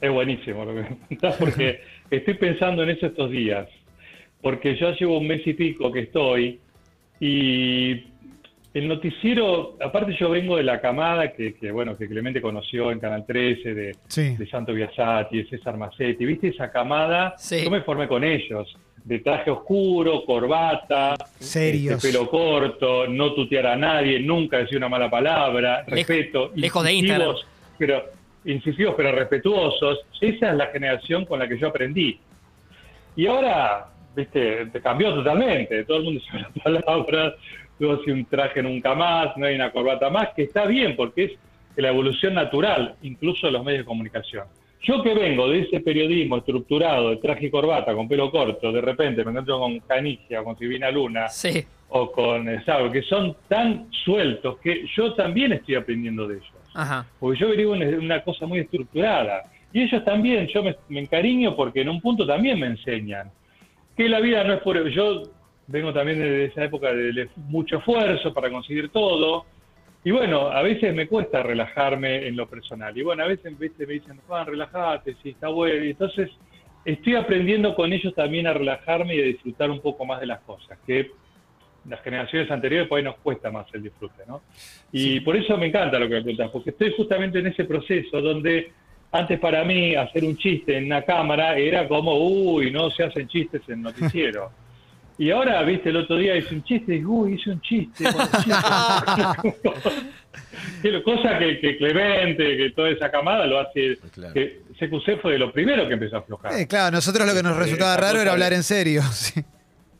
Es 0.03 0.11
buenísimo 0.11 0.67
lo 0.67 0.75
que 0.75 0.81
me 1.09 1.33
porque 1.39 1.81
estoy 2.11 2.35
pensando 2.35 2.83
en 2.83 2.91
eso 2.91 3.07
estos 3.07 3.31
días, 3.31 3.69
porque 4.45 4.77
yo 4.77 4.93
llevo 4.93 5.19
un 5.19 5.27
mes 5.27 5.45
y 5.47 5.55
pico 5.55 5.91
que 5.91 6.01
estoy 6.01 6.61
y 7.19 7.93
el 8.75 8.89
noticiero, 8.89 9.79
aparte 9.81 10.15
yo 10.21 10.29
vengo 10.29 10.59
de 10.59 10.65
la 10.65 10.83
camada 10.83 11.33
que, 11.33 11.55
bueno, 11.73 11.97
que 11.97 12.07
Clemente 12.07 12.43
conoció 12.43 12.93
en 12.93 13.01
Canal 13.01 13.25
13, 13.25 13.75
de, 13.75 13.97
de 14.15 14.47
Santo 14.47 14.75
Biasati, 14.75 15.39
de 15.39 15.49
César 15.49 15.79
Massetti, 15.79 16.27
¿viste 16.27 16.49
esa 16.49 16.71
camada? 16.71 17.37
Yo 17.51 17.71
me 17.71 17.81
formé 17.81 18.07
con 18.07 18.23
ellos, 18.23 18.77
de 19.03 19.21
traje 19.21 19.51
oscuro, 19.51 20.25
corbata, 20.27 21.15
este, 21.41 21.97
pelo 22.03 22.29
corto, 22.29 23.07
no 23.07 23.33
tutear 23.33 23.69
a 23.69 23.77
nadie, 23.77 24.21
nunca 24.21 24.59
decir 24.59 24.77
una 24.77 24.91
mala 24.91 25.09
palabra, 25.09 25.85
respeto. 25.87 26.51
Lejos 26.55 26.85
de 26.85 26.93
Instagram. 26.93 27.37
Pero, 27.79 28.05
incisivos 28.45 28.95
pero 28.95 29.13
respetuosos. 29.13 30.01
Esa 30.21 30.51
es 30.51 30.57
la 30.57 30.67
generación 30.67 31.25
con 31.25 31.39
la 31.39 31.49
que 31.49 31.59
yo 31.59 31.69
aprendí. 31.69 32.19
Y 33.17 33.27
ahora, 33.27 33.94
viste, 34.15 34.71
cambió 34.83 35.15
totalmente. 35.15 35.85
Todo 35.85 35.99
el 35.99 36.05
mundo 36.05 36.21
sabe 36.31 36.43
las 36.43 36.53
palabras, 36.85 37.35
no 37.79 37.93
hace 37.93 38.13
un 38.13 38.25
traje 38.27 38.63
nunca 38.63 38.95
más, 38.95 39.37
no 39.37 39.47
hay 39.47 39.55
una 39.55 39.71
corbata 39.71 40.11
más, 40.11 40.29
que 40.35 40.43
está 40.45 40.67
bien 40.67 40.97
porque 40.97 41.25
es 41.25 41.33
la 41.77 41.89
evolución 41.89 42.35
natural, 42.35 42.95
incluso 43.03 43.47
de 43.47 43.53
los 43.53 43.65
medios 43.65 43.81
de 43.81 43.87
comunicación. 43.87 44.47
Yo 44.83 45.03
que 45.03 45.15
vengo 45.15 45.49
de 45.49 45.61
ese 45.61 45.81
periodismo 45.81 46.37
estructurado, 46.37 47.11
de 47.11 47.17
traje 47.17 47.47
y 47.47 47.51
corbata, 47.51 47.95
con 47.95 48.07
pelo 48.07 48.31
corto, 48.31 48.71
de 48.71 48.83
repente 48.83 49.25
me 49.25 49.31
encuentro 49.31 49.59
con 49.59 49.81
Canigia, 49.81 50.43
con 50.45 50.59
Silvina 50.59 50.91
Luna, 50.91 51.27
o 51.89 52.13
con 52.13 52.47
Sao, 52.65 52.91
que 52.91 53.03
son 53.03 53.35
tan 53.49 53.87
sueltos 53.91 54.59
que 54.59 54.85
yo 54.95 55.15
también 55.15 55.53
estoy 55.53 55.77
aprendiendo 55.77 56.29
de 56.29 56.37
ellos. 56.37 56.53
Porque 57.19 57.41
yo 57.41 57.51
vivo 57.51 57.75
en 57.77 58.01
una 58.01 58.23
cosa 58.23 58.47
muy 58.47 58.59
estructurada. 58.59 59.45
Y 59.73 59.83
ellos 59.83 60.05
también, 60.05 60.47
yo 60.49 60.63
me, 60.63 60.77
encariño 61.01 61.57
porque 61.57 61.81
en 61.81 61.89
un 61.89 62.01
punto 62.01 62.27
también 62.27 62.61
me 62.61 62.67
enseñan 62.67 63.31
que 63.97 64.09
la 64.09 64.21
vida 64.21 64.45
no 64.45 64.55
es 64.55 64.61
por... 64.61 64.89
Yo 64.89 65.23
vengo 65.67 65.93
también 65.93 66.19
de 66.19 66.47
esa 66.47 66.65
época 66.65 66.93
de, 66.93 67.29
mucho 67.49 67.79
esfuerzo 67.79 68.33
para 68.33 68.51
conseguir 68.51 68.91
todo. 68.91 69.47
Y 70.05 70.11
bueno, 70.11 70.49
a 70.49 70.63
veces 70.63 70.95
me 70.95 71.07
cuesta 71.07 71.43
relajarme 71.43 72.27
en 72.27 72.37
lo 72.37 72.47
personal. 72.47 72.97
Y 72.97 73.03
bueno, 73.03 73.25
a 73.25 73.27
veces 73.27 73.59
me 73.59 73.69
dicen, 73.87 74.21
Juan, 74.27 74.47
relájate, 74.47 75.17
sí, 75.23 75.31
está 75.31 75.49
bueno. 75.49 75.85
Y 75.85 75.91
entonces 75.91 76.31
estoy 76.85 77.15
aprendiendo 77.15 77.75
con 77.75 77.93
ellos 77.93 78.15
también 78.15 78.47
a 78.47 78.53
relajarme 78.53 79.17
y 79.17 79.21
a 79.21 79.25
disfrutar 79.25 79.71
un 79.71 79.81
poco 79.81 80.05
más 80.05 80.21
de 80.21 80.27
las 80.27 80.41
cosas, 80.41 80.79
que 80.87 81.11
las 81.89 82.01
generaciones 82.03 82.51
anteriores 82.51 82.89
pues 82.89 83.01
ahí 83.01 83.05
nos 83.05 83.17
cuesta 83.17 83.51
más 83.51 83.67
el 83.75 83.83
disfrute, 83.83 84.23
¿no? 84.27 84.43
Y 84.93 85.21
por 85.21 85.37
eso 85.37 85.57
me 85.57 85.67
encanta 85.67 85.99
lo 85.99 86.09
que 86.09 86.15
me 86.15 86.23
preguntas, 86.23 86.51
porque 86.51 86.71
estoy 86.71 86.95
justamente 86.97 87.39
en 87.39 87.49
ese 87.49 87.65
proceso 87.65 88.21
donde 88.21 88.73
antes 89.15 89.39
para 89.39 89.65
mí 89.65 89.95
hacer 89.95 90.25
un 90.25 90.37
chiste 90.37 90.77
en 90.77 90.87
una 90.87 91.03
cámara 91.03 91.57
era 91.57 91.87
como, 91.87 92.17
uy, 92.17 92.73
no 92.73 92.91
se 92.91 93.05
hacen 93.05 93.29
chistes 93.29 93.63
en 93.69 93.83
noticiero. 93.83 94.51
Y 95.17 95.31
ahora, 95.31 95.63
viste, 95.63 95.91
el 95.91 95.99
otro 95.99 96.17
día 96.17 96.35
hice 96.35 96.57
un 96.57 96.65
chiste 96.65 96.97
y, 96.97 97.05
uy, 97.05 97.35
hice 97.35 97.51
un 97.51 97.61
chiste. 97.61 98.03
Cosa 101.05 101.39
que, 101.39 101.61
que, 101.61 101.77
Clemente, 101.77 102.57
que 102.57 102.71
toda 102.71 102.91
esa 102.91 103.13
camada 103.13 103.47
lo 103.47 103.61
hace. 103.61 103.97
Que 104.33 104.63
CQC 104.77 105.21
fue 105.23 105.35
de 105.35 105.39
lo 105.39 105.53
primero 105.53 105.87
que 105.87 105.95
empezó 105.95 106.17
a 106.17 106.19
aflojar. 106.19 106.55
Eh, 106.59 106.67
claro, 106.67 106.91
nosotros 106.97 107.29
lo 107.29 107.33
que 107.33 107.45
nos 107.45 107.57
resultaba 107.57 107.97
raro 107.97 108.21
era 108.21 108.33
hablar 108.33 108.53
en 108.55 108.65
serio. 108.65 109.03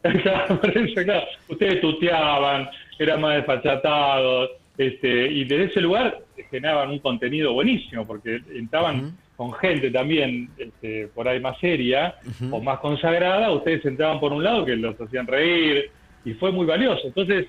claro, 0.03 0.61
claro. 0.61 1.27
Ustedes 1.47 1.81
tuteaban, 1.81 2.69
eran 2.99 3.21
más 3.21 3.37
desfachatados. 3.37 4.51
Este, 4.77 5.29
y 5.29 5.45
desde 5.45 5.67
ese 5.67 5.81
lugar 5.81 6.24
generaban 6.51 6.91
un 6.91 6.99
contenido 6.99 7.53
buenísimo, 7.53 8.07
porque 8.07 8.41
entraban 8.55 9.17
con 9.37 9.53
gente 9.55 9.91
también 9.91 10.51
este, 10.57 11.09
por 11.09 11.29
ahí 11.29 11.41
más 11.41 11.59
seria 11.59 12.17
o 12.51 12.61
más 12.61 12.79
consagrada, 12.79 13.51
ustedes 13.51 13.85
entraban 13.85 14.21
por 14.21 14.33
un 14.33 14.45
lado 14.45 14.65
que 14.65 14.77
los 14.77 15.01
hacían 15.01 15.27
reír 15.27 15.91
y 16.25 16.35
fue 16.35 16.53
muy 16.53 16.67
valioso. 16.67 17.07
Entonces, 17.07 17.47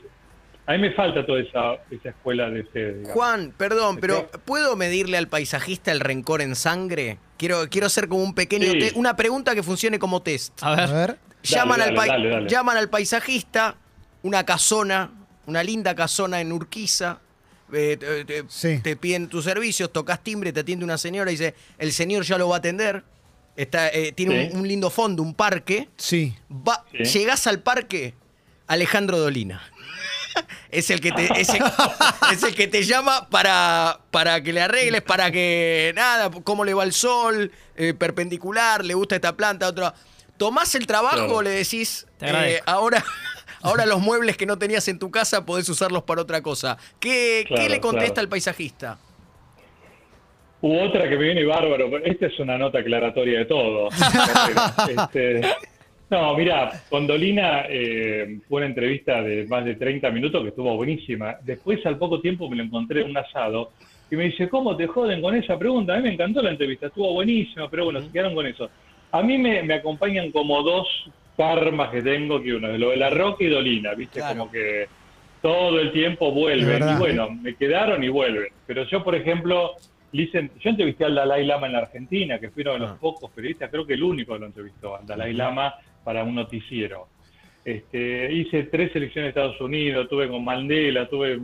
a 0.68 0.74
mí 0.74 0.80
me 0.80 0.92
falta 0.94 1.26
toda 1.26 1.42
esa, 1.42 1.76
esa 1.92 2.10
escuela 2.10 2.50
de 2.50 2.64
fe. 2.64 3.04
Juan, 3.06 3.54
perdón, 3.56 3.98
pero 4.02 4.28
¿puedo 4.46 4.76
medirle 4.76 5.18
al 5.18 5.28
paisajista 5.28 5.92
el 5.92 6.00
rencor 6.00 6.42
en 6.42 6.56
sangre? 6.56 7.20
Quiero, 7.38 7.70
quiero 7.70 7.88
hacer 7.88 8.08
como 8.08 8.24
un 8.24 8.34
pequeño 8.34 8.68
una 8.96 9.16
pregunta 9.16 9.54
que 9.54 9.62
funcione 9.62 10.00
como 10.00 10.22
test. 10.22 10.62
A 10.64 10.76
ver. 10.92 11.18
Llaman, 11.44 11.82
al 11.82 12.48
llaman 12.48 12.78
al 12.78 12.90
paisajista, 12.90 13.76
una 14.24 14.44
casona, 14.44 15.12
una 15.46 15.62
linda 15.62 15.94
casona 15.94 16.42
en 16.42 16.52
Urquiza, 16.52 17.20
eh, 17.74 18.44
te, 18.84 18.96
piden 18.96 19.28
tus 19.28 19.44
servicios, 19.44 19.92
tocas 19.92 20.24
timbre, 20.24 20.54
te 20.54 20.62
atiende 20.62 20.86
una 20.86 20.98
señora 20.98 21.32
y 21.32 21.36
dice, 21.36 21.56
el 21.78 21.92
señor 21.94 22.24
ya 22.24 22.38
lo 22.38 22.50
va 22.50 22.56
a 22.56 22.60
atender. 22.60 23.04
Está, 23.56 23.88
eh, 23.90 24.12
tiene 24.12 24.52
un, 24.54 24.68
lindo 24.68 24.90
fondo, 24.90 25.24
un 25.24 25.34
parque. 25.34 25.88
Sí. 25.98 26.36
Va, 26.52 26.86
Llegás 26.92 27.48
al 27.48 27.62
parque, 27.62 28.14
Alejandro 28.68 29.18
Dolina. 29.18 29.62
es 30.72 30.90
el 30.90 31.02
que 31.02 31.12
te, 31.12 31.26
es 31.42 32.44
el, 32.44 32.56
que 32.56 32.68
te 32.68 32.84
llama 32.84 33.30
para, 33.30 34.00
para 34.12 34.42
que 34.42 34.54
le 34.54 34.62
arregles, 34.62 35.02
para 35.02 35.32
que 35.32 35.94
nada, 35.96 36.30
cómo 36.44 36.66
le 36.66 36.74
va 36.74 36.84
el 36.84 36.94
sol, 36.94 37.52
eh, 37.76 37.94
perpendicular, 37.94 38.84
le 38.84 38.94
gusta 38.94 39.16
esta 39.16 39.36
planta, 39.36 39.68
otra. 39.68 39.94
Tomás 40.38 40.76
el 40.76 40.86
trabajo, 40.86 41.42
le 41.42 41.50
decís, 41.50 42.06
eh, 42.20 42.62
ahora, 42.66 43.04
ahora 43.66 43.86
los 43.86 44.00
muebles 44.02 44.38
que 44.38 44.46
no 44.46 44.58
tenías 44.58 44.88
en 44.88 45.00
tu 45.00 45.12
casa 45.12 45.46
podés 45.46 45.68
usarlos 45.70 46.04
para 46.04 46.22
otra 46.22 46.42
cosa. 46.42 46.78
¿Qué, 47.00 47.46
le 47.50 47.80
contesta 47.80 48.22
al 48.22 48.30
paisajista? 48.30 48.98
Hubo 50.62 50.84
otra 50.84 51.10
que 51.10 51.18
me 51.18 51.26
viene 51.26 51.46
bárbaro, 51.46 51.98
esta 52.04 52.28
es 52.28 52.40
una 52.40 52.58
nota 52.58 52.80
aclaratoria 52.80 53.40
de 53.40 53.46
todo. 53.46 53.90
este, 54.90 55.42
no, 56.10 56.36
mira, 56.36 56.72
con 56.90 57.08
Dolina 57.08 57.66
eh, 57.68 58.40
fue 58.48 58.58
una 58.58 58.68
entrevista 58.68 59.22
de 59.22 59.46
más 59.48 59.66
de 59.66 59.76
30 59.76 60.10
minutos 60.12 60.42
que 60.44 60.50
estuvo 60.50 60.76
buenísima. 60.76 61.38
Después, 61.42 61.86
al 61.86 61.98
poco 61.98 62.22
tiempo, 62.22 62.50
me 62.50 62.56
lo 62.56 62.64
encontré 62.64 63.02
en 63.02 63.10
un 63.10 63.18
asado 63.18 63.72
y 64.10 64.16
me 64.16 64.26
dice, 64.26 64.48
¿cómo 64.50 64.78
te 64.78 64.88
joden 64.88 65.22
con 65.22 65.36
esa 65.36 65.58
pregunta? 65.58 65.94
A 65.94 65.98
mí 65.98 66.04
me 66.04 66.14
encantó 66.14 66.42
la 66.42 66.52
entrevista, 66.52 66.88
estuvo 66.88 67.12
buenísima, 67.14 67.70
pero 67.70 67.86
bueno, 67.86 68.02
se 68.02 68.12
quedaron 68.12 68.36
con 68.36 68.46
eso. 68.46 68.70
A 69.12 69.24
mí 69.24 69.38
me, 69.38 69.74
acompañan 69.74 70.32
como 70.32 70.62
dos 70.62 70.88
karmas 71.36 71.90
que 71.90 72.02
tengo, 72.02 72.42
que 72.42 72.54
uno 72.54 72.70
lo 72.78 72.90
de 72.92 72.98
la 72.98 73.10
Roca 73.10 73.44
y 73.44 73.48
Dolina, 73.48 73.94
¿viste? 73.94 74.22
Como 74.22 74.52
que 74.52 74.88
todo 75.42 75.80
el 75.80 75.92
tiempo 75.92 76.32
vuelven. 76.32 76.84
Y 76.90 76.96
bueno, 76.98 77.30
me 77.30 77.56
quedaron 77.56 78.04
y 78.04 78.10
vuelven. 78.10 78.50
Pero 78.66 78.84
yo, 78.86 79.04
por 79.04 79.16
ejemplo, 79.16 79.74
yo 80.12 80.70
entrevisté 80.70 81.06
al 81.06 81.16
Dalai 81.16 81.46
Lama 81.46 81.68
en 81.68 81.74
la 81.74 81.80
Argentina, 81.80 82.40
que 82.40 82.50
fui 82.50 82.62
uno 82.64 82.74
de 82.74 82.80
los 82.80 82.92
ah. 82.92 82.98
pocos 83.00 83.32
periodistas, 83.32 83.70
creo 83.70 83.86
que 83.86 83.94
el 83.94 84.04
único 84.04 84.34
que 84.34 84.40
lo 84.40 84.46
entrevistó, 84.46 84.96
al 84.96 85.06
Dalai 85.06 85.34
Lama 85.34 85.76
para 86.04 86.24
un 86.24 86.36
noticiero. 86.36 87.08
Este, 87.64 88.32
hice 88.32 88.64
tres 88.64 88.96
elecciones 88.96 89.34
de 89.34 89.42
Estados 89.42 89.60
Unidos, 89.60 90.08
tuve 90.08 90.28
con 90.30 90.44
Mandela, 90.46 91.10
tuve 91.10 91.40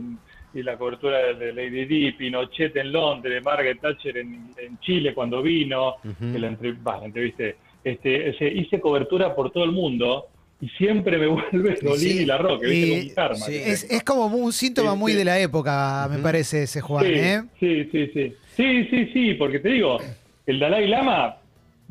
y 0.54 0.64
la 0.64 0.78
cobertura 0.78 1.34
de 1.34 1.54
Lady 1.54 1.86
Di, 1.86 2.12
Pinochet 2.12 2.76
en 2.76 2.92
Londres, 2.92 3.44
Margaret 3.44 3.80
Thatcher 3.80 4.18
en, 4.18 4.52
Chile 4.82 5.14
cuando 5.14 5.42
vino, 5.42 5.96
que 6.02 6.40
la, 6.40 6.48
entrevisté. 6.48 7.56
Este, 7.84 8.54
hice 8.54 8.80
cobertura 8.80 9.36
por 9.36 9.52
todo 9.52 9.64
el 9.64 9.72
mundo 9.72 10.28
y 10.62 10.70
siempre 10.70 11.18
me 11.18 11.28
vuelve 11.52 11.78
Dolín 11.82 12.22
y 12.22 12.26
la 12.26 12.38
Roca, 12.38 12.68
¿viste? 12.68 13.14
karma. 13.14 13.46
Es, 13.48 14.04
como 14.04 14.28
un 14.28 14.54
síntoma 14.54 14.96
muy 14.96 15.14
de 15.14 15.26
la 15.26 15.40
época, 15.40 16.08
me 16.10 16.20
parece, 16.20 16.64
ese 16.64 16.82
Juan, 16.82 17.06
sí, 17.06 17.12
¿eh? 17.14 17.42
Sí, 17.60 17.90
sí, 17.92 18.12
sí. 18.14 18.36
Sí, 18.56 18.88
sí, 18.90 19.10
sí, 19.14 19.34
porque 19.36 19.60
te 19.60 19.70
digo, 19.70 19.98
el 20.46 20.60
Dalai 20.60 20.88
Lama 20.88 21.41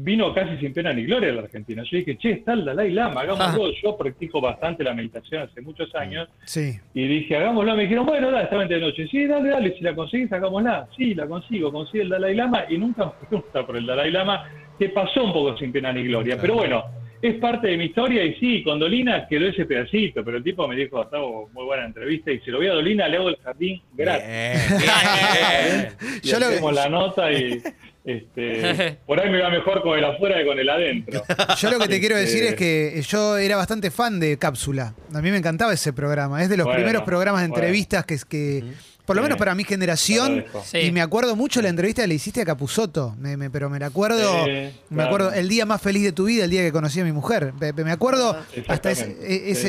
vino 0.02 0.32
casi 0.32 0.56
sin 0.58 0.72
pena 0.72 0.92
ni 0.92 1.04
gloria 1.04 1.30
a 1.30 1.34
la 1.34 1.42
Argentina. 1.42 1.82
Yo 1.82 1.98
dije, 1.98 2.16
che, 2.16 2.32
está 2.32 2.54
el 2.54 2.64
Dalai 2.64 2.90
Lama, 2.92 3.20
hagámoslo. 3.20 3.66
Ah. 3.66 3.80
Yo 3.82 3.96
practico 3.96 4.40
bastante 4.40 4.82
la 4.82 4.94
meditación 4.94 5.42
hace 5.42 5.60
muchos 5.60 5.94
años. 5.94 6.28
Sí. 6.44 6.78
Y 6.94 7.06
dije, 7.06 7.36
hagámoslo. 7.36 7.76
Me 7.76 7.82
dijeron, 7.82 8.06
bueno, 8.06 8.30
dale, 8.30 8.44
esta 8.44 8.58
de 8.58 8.80
noche. 8.80 9.06
Sí, 9.08 9.26
dale, 9.26 9.50
dale, 9.50 9.76
si 9.76 9.82
la 9.82 9.94
conseguís, 9.94 10.32
hagámosla. 10.32 10.88
Sí, 10.96 11.14
la 11.14 11.26
consigo, 11.26 11.70
consigo 11.70 12.02
el 12.04 12.08
Dalai 12.08 12.34
Lama 12.34 12.64
y 12.68 12.78
nunca 12.78 13.06
me 13.06 13.12
pregunta 13.28 13.66
por 13.66 13.76
el 13.76 13.86
Dalai 13.86 14.10
Lama, 14.10 14.48
que 14.78 14.88
pasó 14.88 15.24
un 15.24 15.32
poco 15.32 15.56
sin 15.58 15.72
pena 15.72 15.92
ni 15.92 16.04
gloria. 16.04 16.38
Pero 16.40 16.54
bueno, 16.54 16.84
es 17.20 17.34
parte 17.36 17.68
de 17.68 17.76
mi 17.76 17.84
historia 17.86 18.24
y 18.24 18.34
sí, 18.36 18.62
con 18.62 18.78
Dolina 18.78 19.26
quedó 19.28 19.46
ese 19.48 19.66
pedacito, 19.66 20.24
pero 20.24 20.38
el 20.38 20.42
tipo 20.42 20.66
me 20.66 20.74
dijo, 20.74 21.02
estaba 21.02 21.26
muy 21.52 21.64
buena 21.64 21.84
entrevista 21.84 22.32
y 22.32 22.40
si 22.40 22.50
lo 22.50 22.58
voy 22.58 22.68
a 22.68 22.72
Dolina 22.72 23.06
le 23.08 23.18
hago 23.18 23.28
el 23.28 23.36
jardín 23.36 23.82
gratis. 23.92 24.26
y 26.22 26.28
Yo 26.28 26.36
hacemos 26.38 26.72
la 26.72 26.88
nota 26.88 27.30
y... 27.30 27.60
Este, 28.04 28.98
por 29.06 29.20
ahí 29.20 29.30
me 29.30 29.40
va 29.40 29.50
mejor 29.50 29.82
con 29.82 29.98
el 29.98 30.04
afuera 30.04 30.38
que 30.38 30.46
con 30.46 30.58
el 30.58 30.68
adentro. 30.68 31.22
Yo 31.58 31.70
lo 31.70 31.78
que 31.78 31.88
te 31.88 32.00
quiero 32.00 32.16
decir 32.16 32.44
es 32.44 32.54
que 32.54 33.02
yo 33.06 33.36
era 33.36 33.56
bastante 33.56 33.90
fan 33.90 34.18
de 34.18 34.38
Cápsula. 34.38 34.94
A 35.12 35.20
mí 35.20 35.30
me 35.30 35.36
encantaba 35.36 35.72
ese 35.72 35.92
programa. 35.92 36.42
Es 36.42 36.48
de 36.48 36.56
los 36.56 36.66
primeros 36.68 37.02
programas 37.02 37.42
de 37.42 37.46
entrevistas 37.46 38.04
que, 38.06 38.18
que, 38.28 38.64
por 39.10 39.16
lo 39.16 39.22
menos 39.24 39.38
para 39.38 39.56
mi 39.56 39.64
generación. 39.64 40.44
Y 40.72 40.92
me 40.92 41.00
acuerdo 41.00 41.34
mucho 41.34 41.60
la 41.60 41.68
entrevista 41.68 42.02
que 42.02 42.06
le 42.06 42.14
hiciste 42.14 42.42
a 42.42 42.44
Capusoto. 42.44 43.16
pero 43.50 43.68
me 43.68 43.80
la 43.80 43.86
acuerdo. 43.86 44.46
me 44.88 45.02
acuerdo 45.02 45.32
el 45.32 45.48
día 45.48 45.66
más 45.66 45.82
feliz 45.82 46.04
de 46.04 46.12
tu 46.12 46.26
vida, 46.26 46.44
el 46.44 46.50
día 46.50 46.62
que 46.62 46.70
conocí 46.70 47.00
a 47.00 47.04
mi 47.04 47.10
mujer. 47.10 47.52
Me, 47.58 47.90
acuerdo 47.90 48.36
ah, 48.38 48.44
hasta 48.68 48.92
ese, 48.92 49.16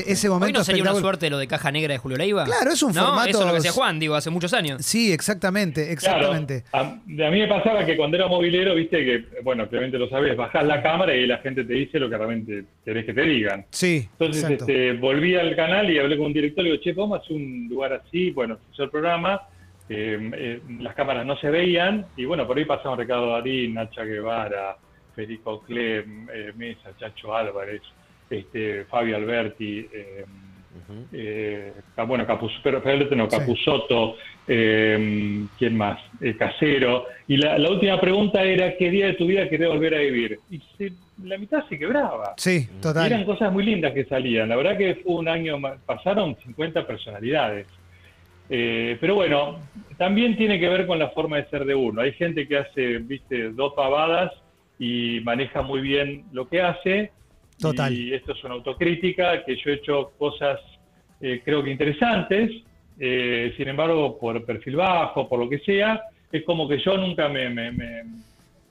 ese, 0.05 0.29
momento. 0.29 0.45
¿Hoy 0.45 0.53
no 0.53 0.63
sería 0.63 0.83
una 0.83 0.93
suerte 0.93 1.31
lo 1.31 1.39
de 1.39 1.47
caja 1.47 1.71
negra 1.71 1.91
de 1.91 1.97
Julio 1.97 2.19
Leiva? 2.19 2.43
Claro, 2.43 2.71
es 2.71 2.83
un 2.83 2.93
formato. 2.93 3.29
Eso 3.29 3.39
es 3.39 3.45
lo 3.47 3.51
que 3.53 3.57
hacía 3.57 3.71
Juan, 3.71 3.99
digo, 3.99 4.13
hace 4.13 4.29
muchos 4.29 4.53
años. 4.53 4.85
Sí, 4.85 5.11
exactamente, 5.11 5.91
exactamente. 5.91 6.63
a, 6.71 6.83
mí 6.83 7.39
me 7.39 7.47
pasaba 7.47 7.83
que 7.83 7.97
cuando 7.97 8.17
era 8.17 8.27
movilero, 8.27 8.75
viste 8.75 9.03
que, 9.03 9.41
bueno, 9.41 9.67
claramente 9.67 9.97
lo 9.97 10.07
sabes, 10.07 10.37
bajás 10.37 10.67
la 10.67 10.83
cámara 10.83 11.15
y 11.15 11.25
la 11.25 11.39
gente 11.39 11.63
te 11.63 11.73
dice 11.73 11.97
lo 11.97 12.11
que 12.11 12.17
realmente 12.17 12.65
querés 12.85 13.05
que 13.07 13.13
te 13.15 13.23
digan. 13.23 13.65
Sí. 13.71 14.07
Entonces 14.19 14.51
este, 14.51 14.93
volví 14.93 15.35
al 15.35 15.55
canal 15.55 15.89
y 15.89 15.97
hablé 15.97 16.15
con 16.15 16.27
un 16.27 16.33
director 16.33 16.63
y 16.63 16.69
digo, 16.69 16.83
che, 16.83 16.93
vamos 16.93 17.19
a 17.19 17.23
hacer 17.23 17.35
un 17.35 17.67
lugar 17.67 17.93
así, 17.93 18.29
bueno, 18.29 18.59
hizo 18.71 18.83
el 18.83 18.91
programa 18.91 19.30
eh, 19.93 20.31
eh, 20.33 20.61
las 20.79 20.95
cámaras 20.95 21.25
no 21.25 21.35
se 21.35 21.49
veían 21.49 22.05
y 22.15 22.23
bueno, 22.23 22.47
por 22.47 22.57
ahí 22.57 22.63
pasamos 22.63 22.97
Ricardo 22.97 23.31
Darín, 23.31 23.73
Nacha 23.73 24.05
Guevara, 24.05 24.77
Federico 25.13 25.61
Clem, 25.63 26.29
eh, 26.33 26.53
Mesa, 26.55 26.95
Chacho 26.97 27.35
Álvarez, 27.35 27.81
este, 28.29 28.85
Fabio 28.85 29.17
Alberti, 29.17 29.89
bueno, 32.07 32.25
Capus, 32.25 32.53
pero, 32.63 32.81
no, 33.15 33.27
Capusoto, 33.27 34.15
¿quién 34.45 35.77
más? 35.77 35.99
Casero. 36.39 37.07
Y 37.27 37.35
la, 37.35 37.57
última 37.69 37.99
pregunta 37.99 38.41
era, 38.41 38.77
¿qué 38.77 38.89
día 38.89 39.07
de 39.07 39.13
tu 39.13 39.25
vida 39.25 39.49
querés 39.49 39.67
volver 39.67 39.95
a 39.95 39.99
vivir? 39.99 40.39
Y 40.49 40.61
la 41.23 41.37
mitad 41.37 41.67
se 41.67 41.77
quebraba. 41.77 42.33
Sí, 42.37 42.69
total. 42.81 43.07
eran 43.07 43.25
cosas 43.25 43.51
muy 43.51 43.65
lindas 43.65 43.93
que 43.93 44.05
salían. 44.05 44.47
La 44.47 44.55
verdad 44.55 44.77
que 44.77 44.95
fue 45.03 45.15
un 45.15 45.27
año, 45.27 45.59
pasaron 45.85 46.37
50 46.45 46.87
personalidades. 46.87 47.67
Eh, 48.53 48.97
pero 48.99 49.15
bueno, 49.15 49.59
también 49.97 50.35
tiene 50.35 50.59
que 50.59 50.67
ver 50.67 50.85
con 50.85 50.99
la 50.99 51.09
forma 51.11 51.37
de 51.37 51.49
ser 51.49 51.63
de 51.63 51.73
uno. 51.73 52.01
Hay 52.01 52.11
gente 52.11 52.45
que 52.49 52.57
hace, 52.57 52.97
viste, 52.97 53.51
dos 53.53 53.73
pavadas 53.73 54.33
y 54.77 55.21
maneja 55.23 55.61
muy 55.61 55.79
bien 55.79 56.25
lo 56.33 56.49
que 56.49 56.61
hace. 56.61 57.11
Total. 57.57 57.93
Y 57.93 58.13
esto 58.13 58.33
es 58.33 58.43
una 58.43 58.55
autocrítica, 58.55 59.45
que 59.45 59.55
yo 59.55 59.71
he 59.71 59.75
hecho 59.75 60.11
cosas 60.17 60.59
eh, 61.21 61.41
creo 61.45 61.63
que 61.63 61.69
interesantes, 61.69 62.51
eh, 62.99 63.53
sin 63.55 63.67
embargo, 63.69 64.17
por 64.19 64.43
perfil 64.43 64.75
bajo, 64.75 65.29
por 65.29 65.39
lo 65.39 65.47
que 65.47 65.59
sea, 65.59 66.01
es 66.31 66.43
como 66.43 66.67
que 66.67 66.79
yo 66.79 66.97
nunca 66.97 67.29
me, 67.29 67.71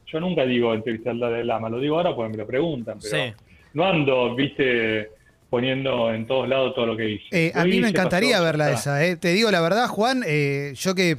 yo 0.07 0.21
nunca 0.21 0.45
digo 0.45 0.75
entrevistar 0.75 1.15
la 1.15 1.31
de 1.31 1.45
Lama, 1.45 1.71
lo 1.71 1.79
digo 1.79 1.97
ahora 1.97 2.15
porque 2.15 2.33
me 2.33 2.39
lo 2.39 2.47
preguntan, 2.47 2.99
pero 3.01 3.35
no 3.75 3.85
ando, 3.85 4.35
viste, 4.35 5.11
poniendo 5.51 6.15
en 6.15 6.27
todos 6.27 6.49
lados 6.49 6.75
todo 6.75 6.87
lo 6.87 6.97
que 6.97 7.03
dice. 7.03 7.25
Eh, 7.33 7.53
a 7.55 7.65
mí 7.65 7.81
me 7.81 7.89
encantaría 7.89 8.41
verla 8.41 8.71
esa, 8.71 9.05
eh. 9.05 9.17
te 9.17 9.33
digo 9.33 9.51
la 9.51 9.61
verdad, 9.61 9.89
Juan, 9.89 10.23
eh, 10.27 10.73
yo 10.77 10.95
que 10.95 11.19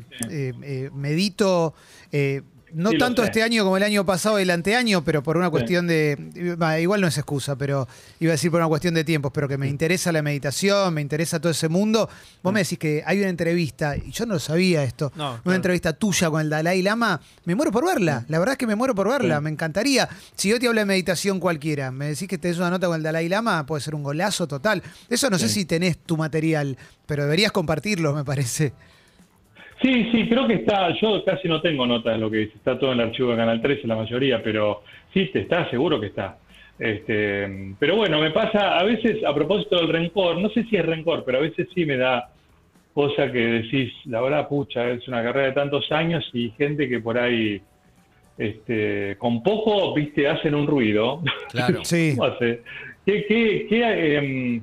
medito 0.94 1.76
no 2.74 2.92
tanto 2.94 3.24
este 3.24 3.44
año 3.44 3.64
como 3.64 3.78
el 3.78 3.84
año 3.84 4.06
pasado 4.06 4.40
y 4.40 4.44
el 4.44 4.50
anteaño, 4.50 5.04
pero 5.04 5.24
por 5.24 5.38
una 5.38 5.50
cuestión 5.50 5.88
de. 5.88 6.18
Igual 6.80 7.02
no 7.02 7.08
es 7.08 7.18
excusa, 7.18 7.56
pero 7.56 7.88
iba 8.20 8.32
a 8.32 8.34
decir 8.34 8.52
por 8.52 8.60
una 8.60 8.68
cuestión 8.68 8.94
de 8.94 9.04
tiempos, 9.04 9.32
pero 9.34 9.48
que 9.48 9.58
me 9.58 9.68
interesa 9.68 10.12
la 10.12 10.22
meditación, 10.22 10.94
me 10.94 11.02
interesa 11.02 11.40
todo 11.40 11.52
ese 11.52 11.70
mundo. 11.70 12.10
Vos 12.44 12.54
me 12.54 12.62
decís 12.62 12.78
que 12.78 13.04
hay 13.06 13.20
una 13.20 13.30
entrevista, 13.30 13.96
y 13.96 14.12
yo 14.12 14.26
no 14.26 14.36
lo 14.36 14.40
sabía 14.40 14.84
esto, 14.84 15.12
una 15.44 15.56
entrevista 15.56 15.94
tuya 15.94 16.30
con 16.30 16.42
el 16.42 16.50
Dalai 16.50 16.82
Lama, 16.82 17.20
me 17.46 17.56
muero 17.56 17.72
por 17.72 17.86
verla. 17.86 18.26
La 18.28 18.40
verdad 18.40 18.54
es 18.54 18.58
que 18.58 18.68
me 18.68 18.76
muero 18.76 18.96
por 18.96 19.10
verla, 19.10 19.42
me 19.42 19.50
encantaría. 19.50 20.08
Si 20.36 20.50
yo 20.50 20.60
te 20.60 20.68
hablo 20.68 20.80
de 20.80 20.86
meditación 20.86 21.40
cualquiera, 21.40 21.92
me 21.92 22.08
decís 22.08 22.28
que 22.28 22.38
tenés 22.38 22.58
una 22.58 22.70
nota 22.70 22.88
con 22.88 22.96
el 22.96 23.04
Dalai 23.04 23.30
Lama, 23.30 23.66
puede 23.66 23.82
ser 23.82 23.96
un 23.96 24.04
golazo 24.04 24.48
total. 24.48 24.82
Eso 25.10 25.30
no 25.30 25.38
sé 25.38 25.50
si 25.50 25.66
tenés 25.66 25.98
tu 25.98 26.18
material, 26.18 26.78
pero 27.06 27.24
deberías 27.24 27.52
compartirlo, 27.52 28.14
me 28.14 28.24
parece. 28.24 28.74
Sí, 29.82 30.10
sí, 30.12 30.28
creo 30.30 30.48
que 30.48 30.56
está, 30.56 30.94
yo 31.02 31.24
casi 31.26 31.48
no 31.48 31.60
tengo 31.60 31.88
notas 31.88 32.14
de 32.14 32.20
lo 32.20 32.30
que 32.30 32.38
dice, 32.38 32.54
está 32.56 32.78
todo 32.78 32.94
en 32.94 33.00
el 33.00 33.08
archivo 33.08 33.32
de 33.32 33.38
Canal 33.38 33.62
13 33.62 33.88
la 33.88 33.96
mayoría, 33.96 34.44
pero 34.44 34.84
sí, 35.14 35.26
te 35.34 35.40
está, 35.40 35.70
seguro 35.70 36.00
que 36.00 36.08
está. 36.08 36.38
Este, 36.78 37.76
pero 37.80 37.96
bueno, 37.96 38.20
me 38.20 38.32
pasa 38.32 38.78
a 38.78 38.84
veces, 38.84 39.24
a 39.24 39.34
propósito 39.34 39.78
del 39.78 39.90
rencor, 39.90 40.40
no 40.40 40.50
sé 40.50 40.64
si 40.66 40.76
es 40.76 40.86
rencor, 40.86 41.24
pero 41.26 41.40
a 41.40 41.42
veces 41.42 41.68
sí 41.74 41.86
me 41.86 41.98
da 41.98 42.30
cosa 42.94 43.32
que 43.32 43.40
decís, 43.40 43.92
la 44.06 44.22
verdad, 44.22 44.48
pucha, 44.48 44.90
es 44.90 45.08
una 45.08 45.24
carrera 45.24 45.48
de 45.48 45.54
tantos 45.54 45.92
años 45.92 46.30
y 46.34 46.52
gente 46.52 46.88
que 46.88 47.00
por 47.00 47.18
ahí, 47.18 47.62
este, 48.38 49.16
con 49.18 49.42
poco, 49.42 49.94
viste, 49.94 50.28
hacen 50.28 50.56
un 50.56 50.68
ruido. 50.68 51.22
Claro. 51.50 51.80
sí. 51.84 52.18
¿Qué, 53.06 53.26
qué, 53.26 53.66
qué, 53.68 54.16
em, 54.18 54.62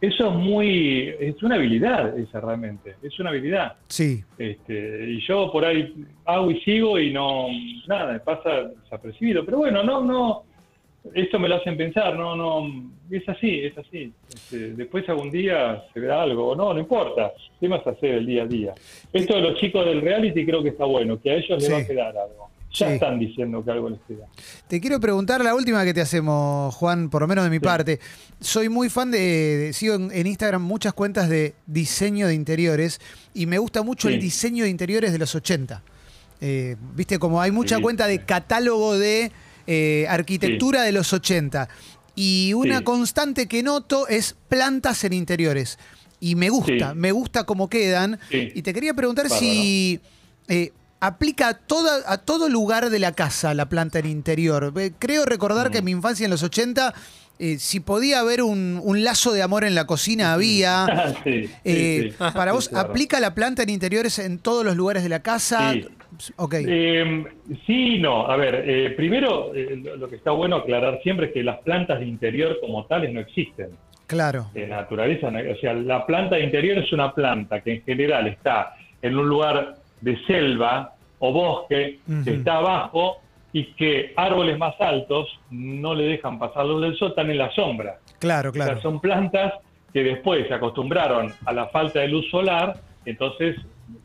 eso 0.00 0.28
es 0.28 0.34
muy, 0.34 1.14
es 1.18 1.42
una 1.42 1.56
habilidad 1.56 2.16
esa 2.18 2.40
realmente, 2.40 2.94
es 3.02 3.18
una 3.18 3.30
habilidad. 3.30 3.76
Sí. 3.88 4.22
Este, 4.38 5.10
y 5.10 5.20
yo 5.26 5.50
por 5.50 5.64
ahí 5.64 5.92
hago 6.24 6.50
y 6.50 6.60
sigo 6.60 6.98
y 7.00 7.12
no, 7.12 7.48
nada, 7.88 8.12
me 8.12 8.20
pasa 8.20 8.70
desapercibido. 8.82 9.44
Pero 9.44 9.58
bueno, 9.58 9.82
no, 9.82 10.04
no, 10.04 10.44
esto 11.14 11.38
me 11.40 11.48
lo 11.48 11.56
hacen 11.56 11.76
pensar, 11.76 12.16
no, 12.16 12.36
no, 12.36 12.90
es 13.10 13.28
así, 13.28 13.60
es 13.60 13.76
así. 13.76 14.12
Este, 14.28 14.74
después 14.74 15.08
algún 15.08 15.32
día 15.32 15.82
se 15.92 15.98
verá 15.98 16.22
algo, 16.22 16.54
no, 16.54 16.72
no 16.72 16.78
importa, 16.78 17.32
¿qué 17.58 17.68
más 17.68 17.84
hacer 17.84 18.16
el 18.16 18.26
día 18.26 18.44
a 18.44 18.46
día? 18.46 18.74
Esto 19.12 19.34
de 19.34 19.42
los 19.42 19.58
chicos 19.58 19.84
del 19.84 20.00
reality 20.00 20.46
creo 20.46 20.62
que 20.62 20.70
está 20.70 20.84
bueno, 20.84 21.20
que 21.20 21.30
a 21.30 21.34
ellos 21.34 21.60
les 21.60 21.72
va 21.72 21.78
a 21.78 21.86
quedar 21.86 22.16
algo. 22.16 22.50
Ya 22.72 22.92
están 22.92 23.18
diciendo 23.18 23.64
que 23.64 23.70
algo 23.70 23.88
les 23.88 24.00
queda. 24.06 24.26
Te 24.68 24.80
quiero 24.80 25.00
preguntar 25.00 25.42
la 25.42 25.54
última 25.54 25.84
que 25.84 25.94
te 25.94 26.00
hacemos, 26.00 26.74
Juan, 26.74 27.08
por 27.08 27.22
lo 27.22 27.28
menos 27.28 27.44
de 27.44 27.50
mi 27.50 27.60
parte. 27.60 27.98
Soy 28.40 28.68
muy 28.68 28.90
fan 28.90 29.10
de, 29.10 29.70
sigo 29.72 29.94
en, 29.94 30.26
Instagram 30.26 30.62
muchas 30.62 30.92
cuentas 30.92 31.28
de 31.28 31.54
diseño 31.66 32.26
de 32.26 32.34
interiores 32.34 33.00
y 33.32 33.46
me 33.46 33.58
gusta 33.58 33.82
mucho 33.82 34.08
el 34.08 34.20
diseño 34.20 34.64
de 34.64 34.70
interiores 34.70 35.12
de 35.12 35.18
los 35.18 35.34
80. 35.34 35.82
Eh, 36.40 36.76
viste, 36.94 37.18
como 37.18 37.40
hay 37.40 37.50
mucha 37.50 37.80
cuenta 37.80 38.06
de 38.06 38.24
catálogo 38.24 38.98
de 38.98 39.32
eh, 39.66 40.06
arquitectura 40.08 40.82
de 40.82 40.92
los 40.92 41.12
80. 41.12 41.68
Y 42.14 42.52
una 42.52 42.82
constante 42.82 43.46
que 43.46 43.62
noto 43.62 44.08
es 44.08 44.36
plantas 44.48 45.04
en 45.04 45.12
interiores. 45.12 45.78
Y 46.20 46.34
me 46.34 46.50
gusta, 46.50 46.94
me 46.94 47.12
gusta 47.12 47.44
cómo 47.44 47.68
quedan. 47.68 48.18
Y 48.30 48.62
te 48.62 48.74
quería 48.74 48.92
preguntar 48.92 49.30
si 49.30 50.00
eh, 50.48 50.72
aplica 51.00 51.48
a, 51.48 51.54
toda, 51.54 52.00
a 52.06 52.18
todo 52.18 52.48
lugar 52.48 52.90
de 52.90 52.98
la 52.98 53.12
casa 53.12 53.54
la 53.54 53.68
planta 53.68 53.98
en 53.98 54.06
interior. 54.06 54.72
Eh, 54.76 54.92
creo 54.98 55.24
recordar 55.24 55.70
que 55.70 55.78
en 55.78 55.84
mi 55.84 55.92
infancia 55.92 56.24
en 56.24 56.30
los 56.30 56.42
80 56.42 56.94
eh, 57.40 57.58
si 57.58 57.78
podía 57.78 58.18
haber 58.18 58.42
un, 58.42 58.82
lazo 59.04 59.32
de 59.32 59.42
amor 59.42 59.62
en 59.62 59.76
la 59.76 59.86
cocina, 59.86 60.32
había. 60.34 60.86
Eh, 61.64 62.12
para 62.18 62.52
vos, 62.52 62.72
¿aplica 62.74 63.20
la 63.20 63.34
planta 63.34 63.62
en 63.62 63.70
interiores 63.70 64.18
en 64.18 64.38
todos 64.38 64.64
los 64.64 64.76
lugares 64.76 65.02
de 65.02 65.08
la 65.08 65.20
casa? 65.20 65.72
Sí, 65.72 66.32
okay. 66.36 66.64
Em, 66.66 67.24
sí 67.66 67.98
no. 67.98 68.26
A 68.26 68.36
ver, 68.36 68.96
primero, 68.96 69.52
lo 69.54 70.08
que 70.08 70.16
está 70.16 70.32
bueno 70.32 70.56
aclarar 70.56 71.00
siempre 71.02 71.26
es 71.26 71.32
que 71.32 71.44
las 71.44 71.60
plantas 71.60 72.00
de 72.00 72.06
interior 72.06 72.58
como 72.60 72.86
tales 72.86 73.12
no 73.12 73.20
existen. 73.20 73.70
Claro. 74.08 74.50
En 74.54 74.70
naturaleza, 74.70 75.28
o 75.28 75.60
sea, 75.60 75.74
la 75.74 76.06
planta 76.06 76.36
de 76.36 76.44
interior 76.44 76.78
es 76.78 76.92
una 76.92 77.14
planta 77.14 77.60
que 77.60 77.74
en 77.74 77.82
general 77.82 78.26
está 78.26 78.74
en 79.02 79.16
un 79.16 79.28
lugar 79.28 79.76
de 80.00 80.16
selva 80.26 80.94
o 81.18 81.32
bosque 81.32 81.98
que 82.24 82.30
está 82.30 82.56
abajo 82.56 83.18
y 83.52 83.72
que 83.74 84.12
árboles 84.16 84.58
más 84.58 84.78
altos 84.80 85.28
no 85.50 85.94
le 85.94 86.04
dejan 86.04 86.38
pasar 86.38 86.66
luz 86.66 86.82
del 86.82 86.96
sol, 86.96 87.08
están 87.10 87.30
en 87.30 87.38
la 87.38 87.50
sombra. 87.54 87.98
Claro, 88.18 88.52
claro. 88.52 88.80
son 88.80 89.00
plantas 89.00 89.54
que 89.92 90.02
después 90.02 90.46
se 90.48 90.54
acostumbraron 90.54 91.32
a 91.46 91.52
la 91.52 91.68
falta 91.68 92.00
de 92.00 92.08
luz 92.08 92.28
solar, 92.30 92.76
entonces 93.06 93.56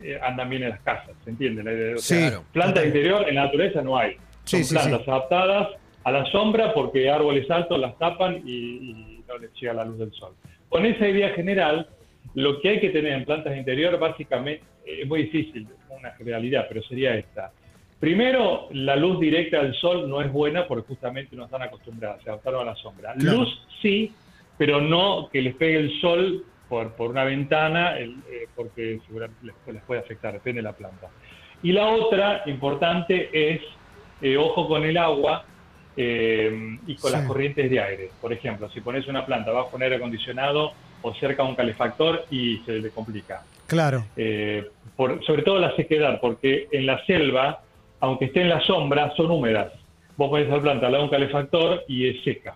eh, 0.01 0.17
andan 0.21 0.49
bien 0.49 0.63
en 0.63 0.69
las 0.69 0.81
casas, 0.81 1.11
¿se 1.23 1.29
entiende? 1.29 1.63
La 1.63 1.97
sí, 1.97 2.29
plantas 2.53 2.85
interior 2.85 3.27
en 3.27 3.35
la 3.35 3.45
naturaleza 3.45 3.81
no 3.81 3.97
hay. 3.97 4.15
Son 4.45 4.61
plantas 4.69 5.07
adaptadas 5.07 5.69
a 6.03 6.11
la 6.11 6.25
sombra 6.31 6.73
porque 6.73 7.09
árboles 7.09 7.49
altos 7.51 7.79
las 7.79 7.97
tapan 7.97 8.41
y, 8.45 8.51
y 8.51 9.23
no 9.27 9.37
les 9.37 9.51
llega 9.59 9.73
la 9.73 9.85
luz 9.85 9.99
del 9.99 10.11
sol. 10.13 10.33
Con 10.69 10.85
esa 10.85 11.07
idea 11.07 11.29
general, 11.29 11.87
lo 12.35 12.59
que 12.61 12.69
hay 12.69 12.79
que 12.79 12.89
tener 12.89 13.13
en 13.13 13.25
plantas 13.25 13.53
de 13.53 13.59
interior 13.59 13.97
básicamente 13.99 14.63
es 14.85 15.07
muy 15.07 15.23
difícil, 15.23 15.67
una 15.89 16.11
generalidad, 16.11 16.65
pero 16.67 16.81
sería 16.83 17.15
esta. 17.15 17.51
Primero, 17.99 18.67
la 18.71 18.97
luz 18.97 19.19
directa 19.19 19.63
del 19.63 19.73
sol 19.75 20.09
no 20.09 20.21
es 20.21 20.31
buena 20.31 20.67
porque 20.67 20.87
justamente 20.87 21.35
no 21.35 21.45
están 21.45 21.61
acostumbrados, 21.61 22.21
se 22.21 22.29
adaptaron 22.29 22.67
a 22.67 22.71
la 22.71 22.75
sombra. 22.75 23.13
Luz 23.15 23.65
sí, 23.81 24.11
pero 24.57 24.81
no 24.81 25.29
que 25.31 25.41
les 25.41 25.55
pegue 25.55 25.77
el 25.77 26.01
sol 26.01 26.43
por, 26.67 26.93
por 26.95 27.11
una 27.11 27.23
ventana, 27.23 27.97
eh, 27.97 28.11
porque 28.55 28.99
seguramente 29.07 29.53
les, 29.71 29.83
puede 29.83 30.01
afectar, 30.01 30.33
depende 30.33 30.59
de 30.59 30.63
la 30.63 30.73
planta. 30.73 31.07
Y 31.61 31.71
la 31.71 31.87
otra 31.87 32.43
importante 32.45 33.29
es, 33.31 33.61
eh, 34.21 34.35
ojo 34.35 34.67
con 34.67 34.83
el 34.83 34.97
agua 34.97 35.45
eh, 35.95 36.77
y 36.85 36.95
con 36.95 37.11
las 37.13 37.25
corrientes 37.25 37.69
de 37.69 37.79
aire. 37.79 38.09
Por 38.19 38.33
ejemplo, 38.33 38.69
si 38.71 38.81
pones 38.81 39.07
una 39.07 39.25
planta 39.25 39.51
bajo 39.51 39.77
un 39.77 39.83
aire 39.83 39.95
acondicionado 39.95 40.73
o 41.03 41.13
cerca 41.13 41.43
de 41.43 41.49
un 41.49 41.55
calefactor 41.55 42.25
y 42.31 42.57
se 42.65 42.79
le 42.79 42.89
complica. 42.89 43.43
Claro. 43.67 44.05
Eh, 44.17 44.65
sobre 44.97 45.43
todo 45.43 45.59
la 45.59 45.75
sequedad, 45.75 46.19
porque 46.19 46.67
en 46.71 46.85
la 46.85 47.03
selva, 47.05 47.61
aunque 47.99 48.25
esté 48.25 48.41
en 48.41 48.49
la 48.49 48.61
sombra, 48.61 49.13
son 49.15 49.29
húmedas. 49.31 49.71
Vos 50.17 50.29
podés 50.29 50.47
hacer 50.49 50.61
planta 50.61 50.87
al 50.87 50.93
lado 50.93 51.03
de 51.03 51.09
un 51.09 51.11
calefactor 51.11 51.83
y 51.87 52.07
es 52.07 52.23
seca. 52.23 52.55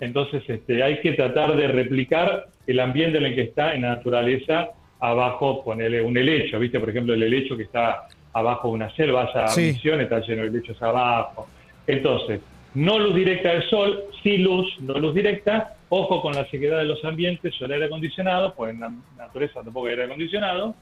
Entonces 0.00 0.42
este, 0.48 0.82
hay 0.82 1.00
que 1.00 1.12
tratar 1.12 1.56
de 1.56 1.68
replicar 1.68 2.46
el 2.66 2.80
ambiente 2.80 3.18
en 3.18 3.24
el 3.24 3.34
que 3.34 3.42
está 3.42 3.74
en 3.74 3.82
la 3.82 3.96
naturaleza 3.96 4.70
abajo, 4.98 5.62
ponerle 5.64 6.02
un 6.02 6.16
helecho, 6.16 6.58
¿viste? 6.58 6.78
Por 6.78 6.90
ejemplo, 6.90 7.14
el 7.14 7.22
helecho 7.22 7.56
que 7.56 7.64
está 7.64 8.08
abajo 8.32 8.68
de 8.68 8.74
una 8.74 8.94
selva, 8.94 9.24
esa 9.24 9.48
sí. 9.48 9.72
misión 9.72 10.00
está 10.00 10.20
lleno 10.20 10.42
de 10.42 10.48
helechos 10.48 10.80
abajo. 10.82 11.48
Entonces, 11.86 12.40
no 12.74 12.98
luz 12.98 13.14
directa 13.14 13.50
del 13.50 13.68
sol, 13.68 14.04
sí 14.22 14.38
luz, 14.38 14.66
no 14.80 14.94
luz 14.94 15.14
directa, 15.14 15.74
Ojo 15.92 16.22
con 16.22 16.32
la 16.34 16.48
sequedad 16.50 16.78
de 16.78 16.84
los 16.84 17.04
ambientes 17.04 17.52
o 17.60 17.64
el 17.64 17.72
aire 17.72 17.86
acondicionado, 17.86 18.54
pues 18.54 18.72
en 18.72 18.80
la 18.80 18.92
naturaleza 19.18 19.62
tampoco 19.62 19.86
hay 19.86 19.92
aire 19.92 20.04
acondicionado. 20.04 20.74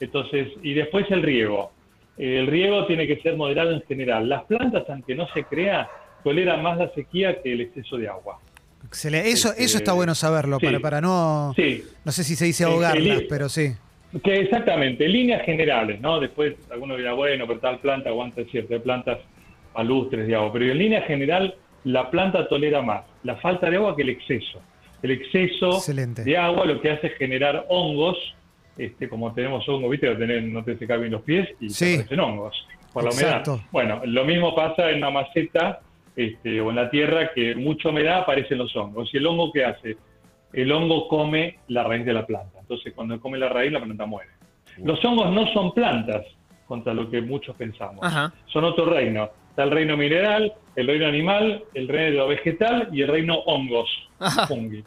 Entonces, 0.00 0.48
y 0.62 0.74
después 0.74 1.06
el 1.10 1.22
riego. 1.22 1.72
El 2.16 2.48
riego 2.48 2.84
tiene 2.86 3.06
que 3.06 3.20
ser 3.20 3.36
moderado 3.36 3.70
en 3.70 3.82
general. 3.82 4.28
Las 4.28 4.42
plantas, 4.44 4.84
aunque 4.88 5.14
no 5.14 5.28
se 5.28 5.44
crea, 5.44 5.88
toleran 6.24 6.62
más 6.62 6.76
la 6.76 6.92
sequía 6.92 7.40
que 7.40 7.52
el 7.52 7.60
exceso 7.60 7.96
de 7.96 8.08
agua. 8.08 8.40
Excelente. 8.84 9.30
Eso, 9.30 9.50
eso 9.50 9.78
está 9.78 9.78
este, 9.78 9.92
bueno 9.92 10.14
saberlo, 10.16 10.58
para, 10.58 10.80
para 10.80 11.00
no. 11.00 11.54
No 12.04 12.12
sé 12.12 12.24
si 12.24 12.34
se 12.34 12.46
dice 12.46 12.64
ahogarlas, 12.64 13.22
pero 13.28 13.48
sí. 13.48 13.72
Que 14.24 14.40
exactamente, 14.40 15.06
líneas 15.06 15.44
generales, 15.44 16.00
¿no? 16.00 16.18
Después 16.18 16.54
alguno 16.72 16.96
dirá, 16.96 17.12
bueno, 17.12 17.46
pero 17.46 17.60
tal 17.60 17.78
planta 17.78 18.08
aguanta 18.08 18.42
ciertas 18.50 18.80
plantas 18.80 19.18
palustres 19.72 20.26
de 20.26 20.34
agua. 20.34 20.52
Pero 20.52 20.64
en 20.64 20.78
línea 20.78 21.02
general, 21.02 21.54
la 21.88 22.10
planta 22.10 22.46
tolera 22.48 22.82
más 22.82 23.02
la 23.22 23.36
falta 23.36 23.70
de 23.70 23.76
agua 23.76 23.96
que 23.96 24.02
el 24.02 24.10
exceso. 24.10 24.60
El 25.02 25.12
exceso 25.12 25.80
de 25.92 26.36
agua 26.36 26.66
lo 26.66 26.80
que 26.80 26.90
hace 26.90 27.06
es 27.06 27.14
generar 27.16 27.64
hongos, 27.68 28.16
este, 28.76 29.08
como 29.08 29.32
tenemos 29.32 29.66
hongos, 29.68 29.90
viste, 29.90 30.14
tener, 30.16 30.42
no 30.42 30.62
te 30.64 30.76
secar 30.76 30.98
bien 30.98 31.12
los 31.12 31.22
pies 31.22 31.48
y 31.60 31.70
se 31.70 31.94
aparecen 31.94 32.20
hongos 32.20 32.66
por 32.92 33.04
la 33.04 33.10
humedad. 33.10 33.44
Bueno, 33.70 34.02
lo 34.04 34.24
mismo 34.24 34.54
pasa 34.54 34.90
en 34.90 34.98
una 34.98 35.10
maceta 35.10 35.80
este, 36.14 36.60
o 36.60 36.70
en 36.70 36.76
la 36.76 36.90
tierra 36.90 37.32
que 37.32 37.54
mucha 37.54 37.88
humedad 37.88 38.18
aparecen 38.18 38.58
los 38.58 38.74
hongos. 38.76 39.08
¿Y 39.14 39.16
el 39.16 39.26
hongo 39.26 39.52
qué 39.52 39.64
hace? 39.64 39.96
El 40.52 40.70
hongo 40.72 41.08
come 41.08 41.58
la 41.68 41.84
raíz 41.84 42.04
de 42.04 42.12
la 42.12 42.26
planta. 42.26 42.58
Entonces, 42.60 42.92
cuando 42.94 43.18
come 43.20 43.38
la 43.38 43.48
raíz, 43.48 43.72
la 43.72 43.80
planta 43.80 44.04
muere. 44.04 44.30
Los 44.78 45.02
hongos 45.04 45.32
no 45.32 45.46
son 45.52 45.72
plantas, 45.72 46.24
contra 46.66 46.92
lo 46.92 47.08
que 47.10 47.22
muchos 47.22 47.56
pensamos. 47.56 48.04
Son 48.46 48.64
otro 48.64 48.84
reino 48.84 49.30
Está 49.58 49.66
el 49.66 49.72
reino 49.72 49.96
mineral, 49.96 50.52
el 50.76 50.86
reino 50.86 51.06
animal, 51.06 51.64
el 51.74 51.88
reino 51.88 52.28
vegetal 52.28 52.90
y 52.92 53.02
el 53.02 53.08
reino 53.08 53.40
hongos. 53.40 53.90
Fungi. 54.46 54.84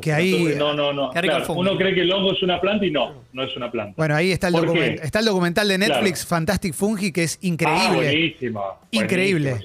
Que 0.00 0.10
ahí, 0.10 0.54
no, 0.56 0.72
no, 0.72 0.90
no. 0.90 1.10
uno 1.54 1.76
cree 1.76 1.94
que 1.94 2.00
el 2.00 2.10
hongo 2.10 2.32
es 2.32 2.42
una 2.42 2.58
planta 2.58 2.86
y 2.86 2.90
no, 2.90 3.24
no 3.34 3.42
es 3.42 3.54
una 3.54 3.70
planta. 3.70 3.92
Bueno, 3.94 4.14
ahí 4.14 4.32
está 4.32 4.48
el, 4.48 4.54
está 5.02 5.18
el 5.18 5.26
documental 5.26 5.68
de 5.68 5.76
Netflix, 5.76 6.24
Fantastic 6.24 6.72
Fungi, 6.72 7.12
que 7.12 7.24
es 7.24 7.38
increíble. 7.42 7.88
Ah, 7.88 7.92
buenísimo. 7.94 8.64
Increíble. 8.90 9.56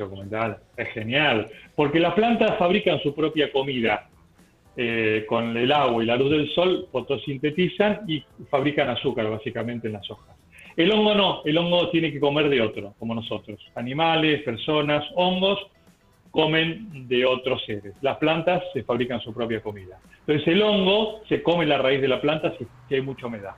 Es 0.76 0.90
genial. 0.90 1.50
Porque 1.74 2.02
las 2.02 2.14
plantas 2.14 2.58
fabrican 2.60 3.00
su 3.02 3.16
propia 3.16 3.54
comida. 3.54 4.10
Eh, 4.76 5.26
con 5.28 5.56
el 5.56 5.72
agua 5.72 6.02
y 6.02 6.08
la 6.08 6.16
luz 6.16 6.32
del 6.32 6.50
sol 6.54 6.88
fotosintetizan 6.92 8.02
y 8.08 8.24
fabrican 8.50 8.90
azúcar 8.90 9.30
básicamente 9.30 9.88
en 9.88 9.94
las 9.94 10.10
hojas. 10.10 10.41
El 10.76 10.92
hongo 10.92 11.16
no, 11.16 11.42
el 11.46 11.58
hongo 11.58 11.90
tiene 11.90 12.12
que 12.12 12.20
comer 12.20 12.50
de 12.50 12.62
otro, 12.62 12.94
como 12.98 13.14
nosotros. 13.14 13.60
Animales, 13.76 14.42
personas, 14.44 15.04
hongos 15.16 15.60
comen 16.32 17.08
de 17.08 17.26
otros 17.26 17.64
seres. 17.66 17.94
Las 18.02 18.18
plantas 18.18 18.64
se 18.74 18.84
fabrican 18.84 19.20
su 19.20 19.34
propia 19.34 19.62
comida. 19.62 20.00
Entonces 20.22 20.48
el 20.48 20.62
hongo 20.62 21.22
se 21.28 21.44
come 21.44 21.66
la 21.66 21.78
raíz 21.78 22.02
de 22.02 22.08
la 22.08 22.22
planta 22.22 22.54
si 22.58 22.96
hay 22.96 23.02
mucha 23.02 23.28
humedad. 23.28 23.56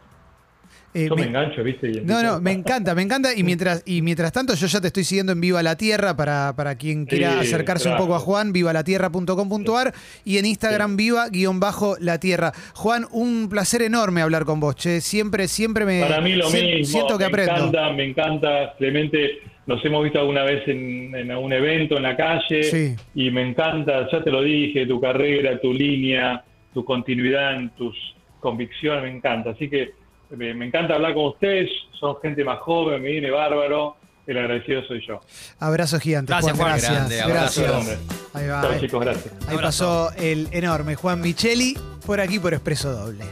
Eh, 0.94 1.08
yo 1.10 1.16
me, 1.16 1.24
engancho, 1.24 1.64
¿viste? 1.64 2.02
no, 2.04 2.22
no, 2.22 2.40
me 2.40 2.52
encanta, 2.52 2.94
me 2.94 3.02
encanta. 3.02 3.34
Y 3.36 3.44
mientras, 3.44 3.82
y 3.86 4.02
mientras 4.02 4.32
tanto, 4.32 4.54
yo 4.54 4.68
ya 4.68 4.80
te 4.80 4.88
estoy 4.88 5.04
siguiendo 5.04 5.32
en 5.32 5.42
Viva 5.42 5.64
la 5.64 5.76
Tierra 5.76 6.16
para, 6.16 6.54
para 6.56 6.76
quien 6.76 7.06
quiera 7.06 7.40
acercarse 7.40 7.90
un 7.90 7.98
poco 7.98 8.16
a 8.16 8.20
Juan, 8.20 8.54
vivalatierra.com.ar 8.54 9.94
y 10.24 10.38
en 10.38 10.46
Instagram 10.46 10.96
viva 10.96 11.30
guion 11.30 11.60
bajo 11.60 11.96
la 12.00 12.20
tierra. 12.20 12.52
Juan, 12.76 13.06
un 13.12 13.50
placer 13.50 13.82
enorme 13.82 14.22
hablar 14.22 14.46
con 14.46 14.60
vos, 14.60 14.76
che. 14.76 15.02
Siempre, 15.02 15.48
siempre 15.48 15.86
me 15.86 16.02
para 16.02 16.22
mí 16.22 16.36
lo 16.36 16.50
mismo, 16.50 16.86
siento 16.86 17.18
que 17.18 17.26
aprendo. 17.26 17.54
Me 17.54 17.68
encanta, 17.68 17.94
me 17.94 18.04
encanta. 18.06 18.74
Clemente, 18.78 19.40
nos 19.66 19.84
hemos 19.86 20.04
visto 20.04 20.20
alguna 20.20 20.44
vez 20.44 20.68
en, 20.68 21.16
en 21.16 21.32
algún 21.32 21.54
evento 21.54 21.98
en 21.98 22.04
la 22.04 22.16
calle 22.16 22.96
y 23.16 23.32
me 23.32 23.48
encanta, 23.48 24.08
ya 24.12 24.24
te 24.24 24.30
lo 24.30 24.42
dije, 24.42 24.86
tu 24.86 25.00
carrera, 25.00 25.60
tu 25.60 25.74
línea, 25.74 26.44
tu 26.74 26.84
continuidad 26.86 27.56
en 27.56 27.70
tus 27.72 27.96
convicciones, 28.40 29.04
me 29.04 29.18
encanta. 29.18 29.52
Así 29.52 29.70
que 29.70 30.03
me, 30.36 30.66
encanta 30.66 30.96
hablar 30.96 31.14
con 31.14 31.26
ustedes, 31.26 31.70
son 32.00 32.18
gente 32.22 32.44
más 32.44 32.60
joven, 32.60 33.02
me 33.02 33.12
viene 33.12 33.32
bárbaro. 33.32 33.98
El 34.26 34.38
agradecido 34.38 34.82
soy 34.86 35.06
yo. 35.06 35.20
Abrazo 35.60 36.00
gigante. 36.00 36.32
Gracias, 36.32 36.56
Juan. 36.56 36.70
Gracias. 36.70 37.28
gracias. 37.28 38.00
Ahí 38.34 38.48
va. 38.48 38.80
chicos, 38.80 39.04
gracias. 39.04 39.34
Ahí 39.50 39.58
pasó 39.58 40.12
el 40.16 40.48
enorme 40.52 40.96
Juan 40.96 41.20
Micheli 41.20 41.78
por 42.06 42.22
aquí 42.22 42.40
por 42.40 42.54
Expreso 42.54 42.94
Doble. 42.94 43.26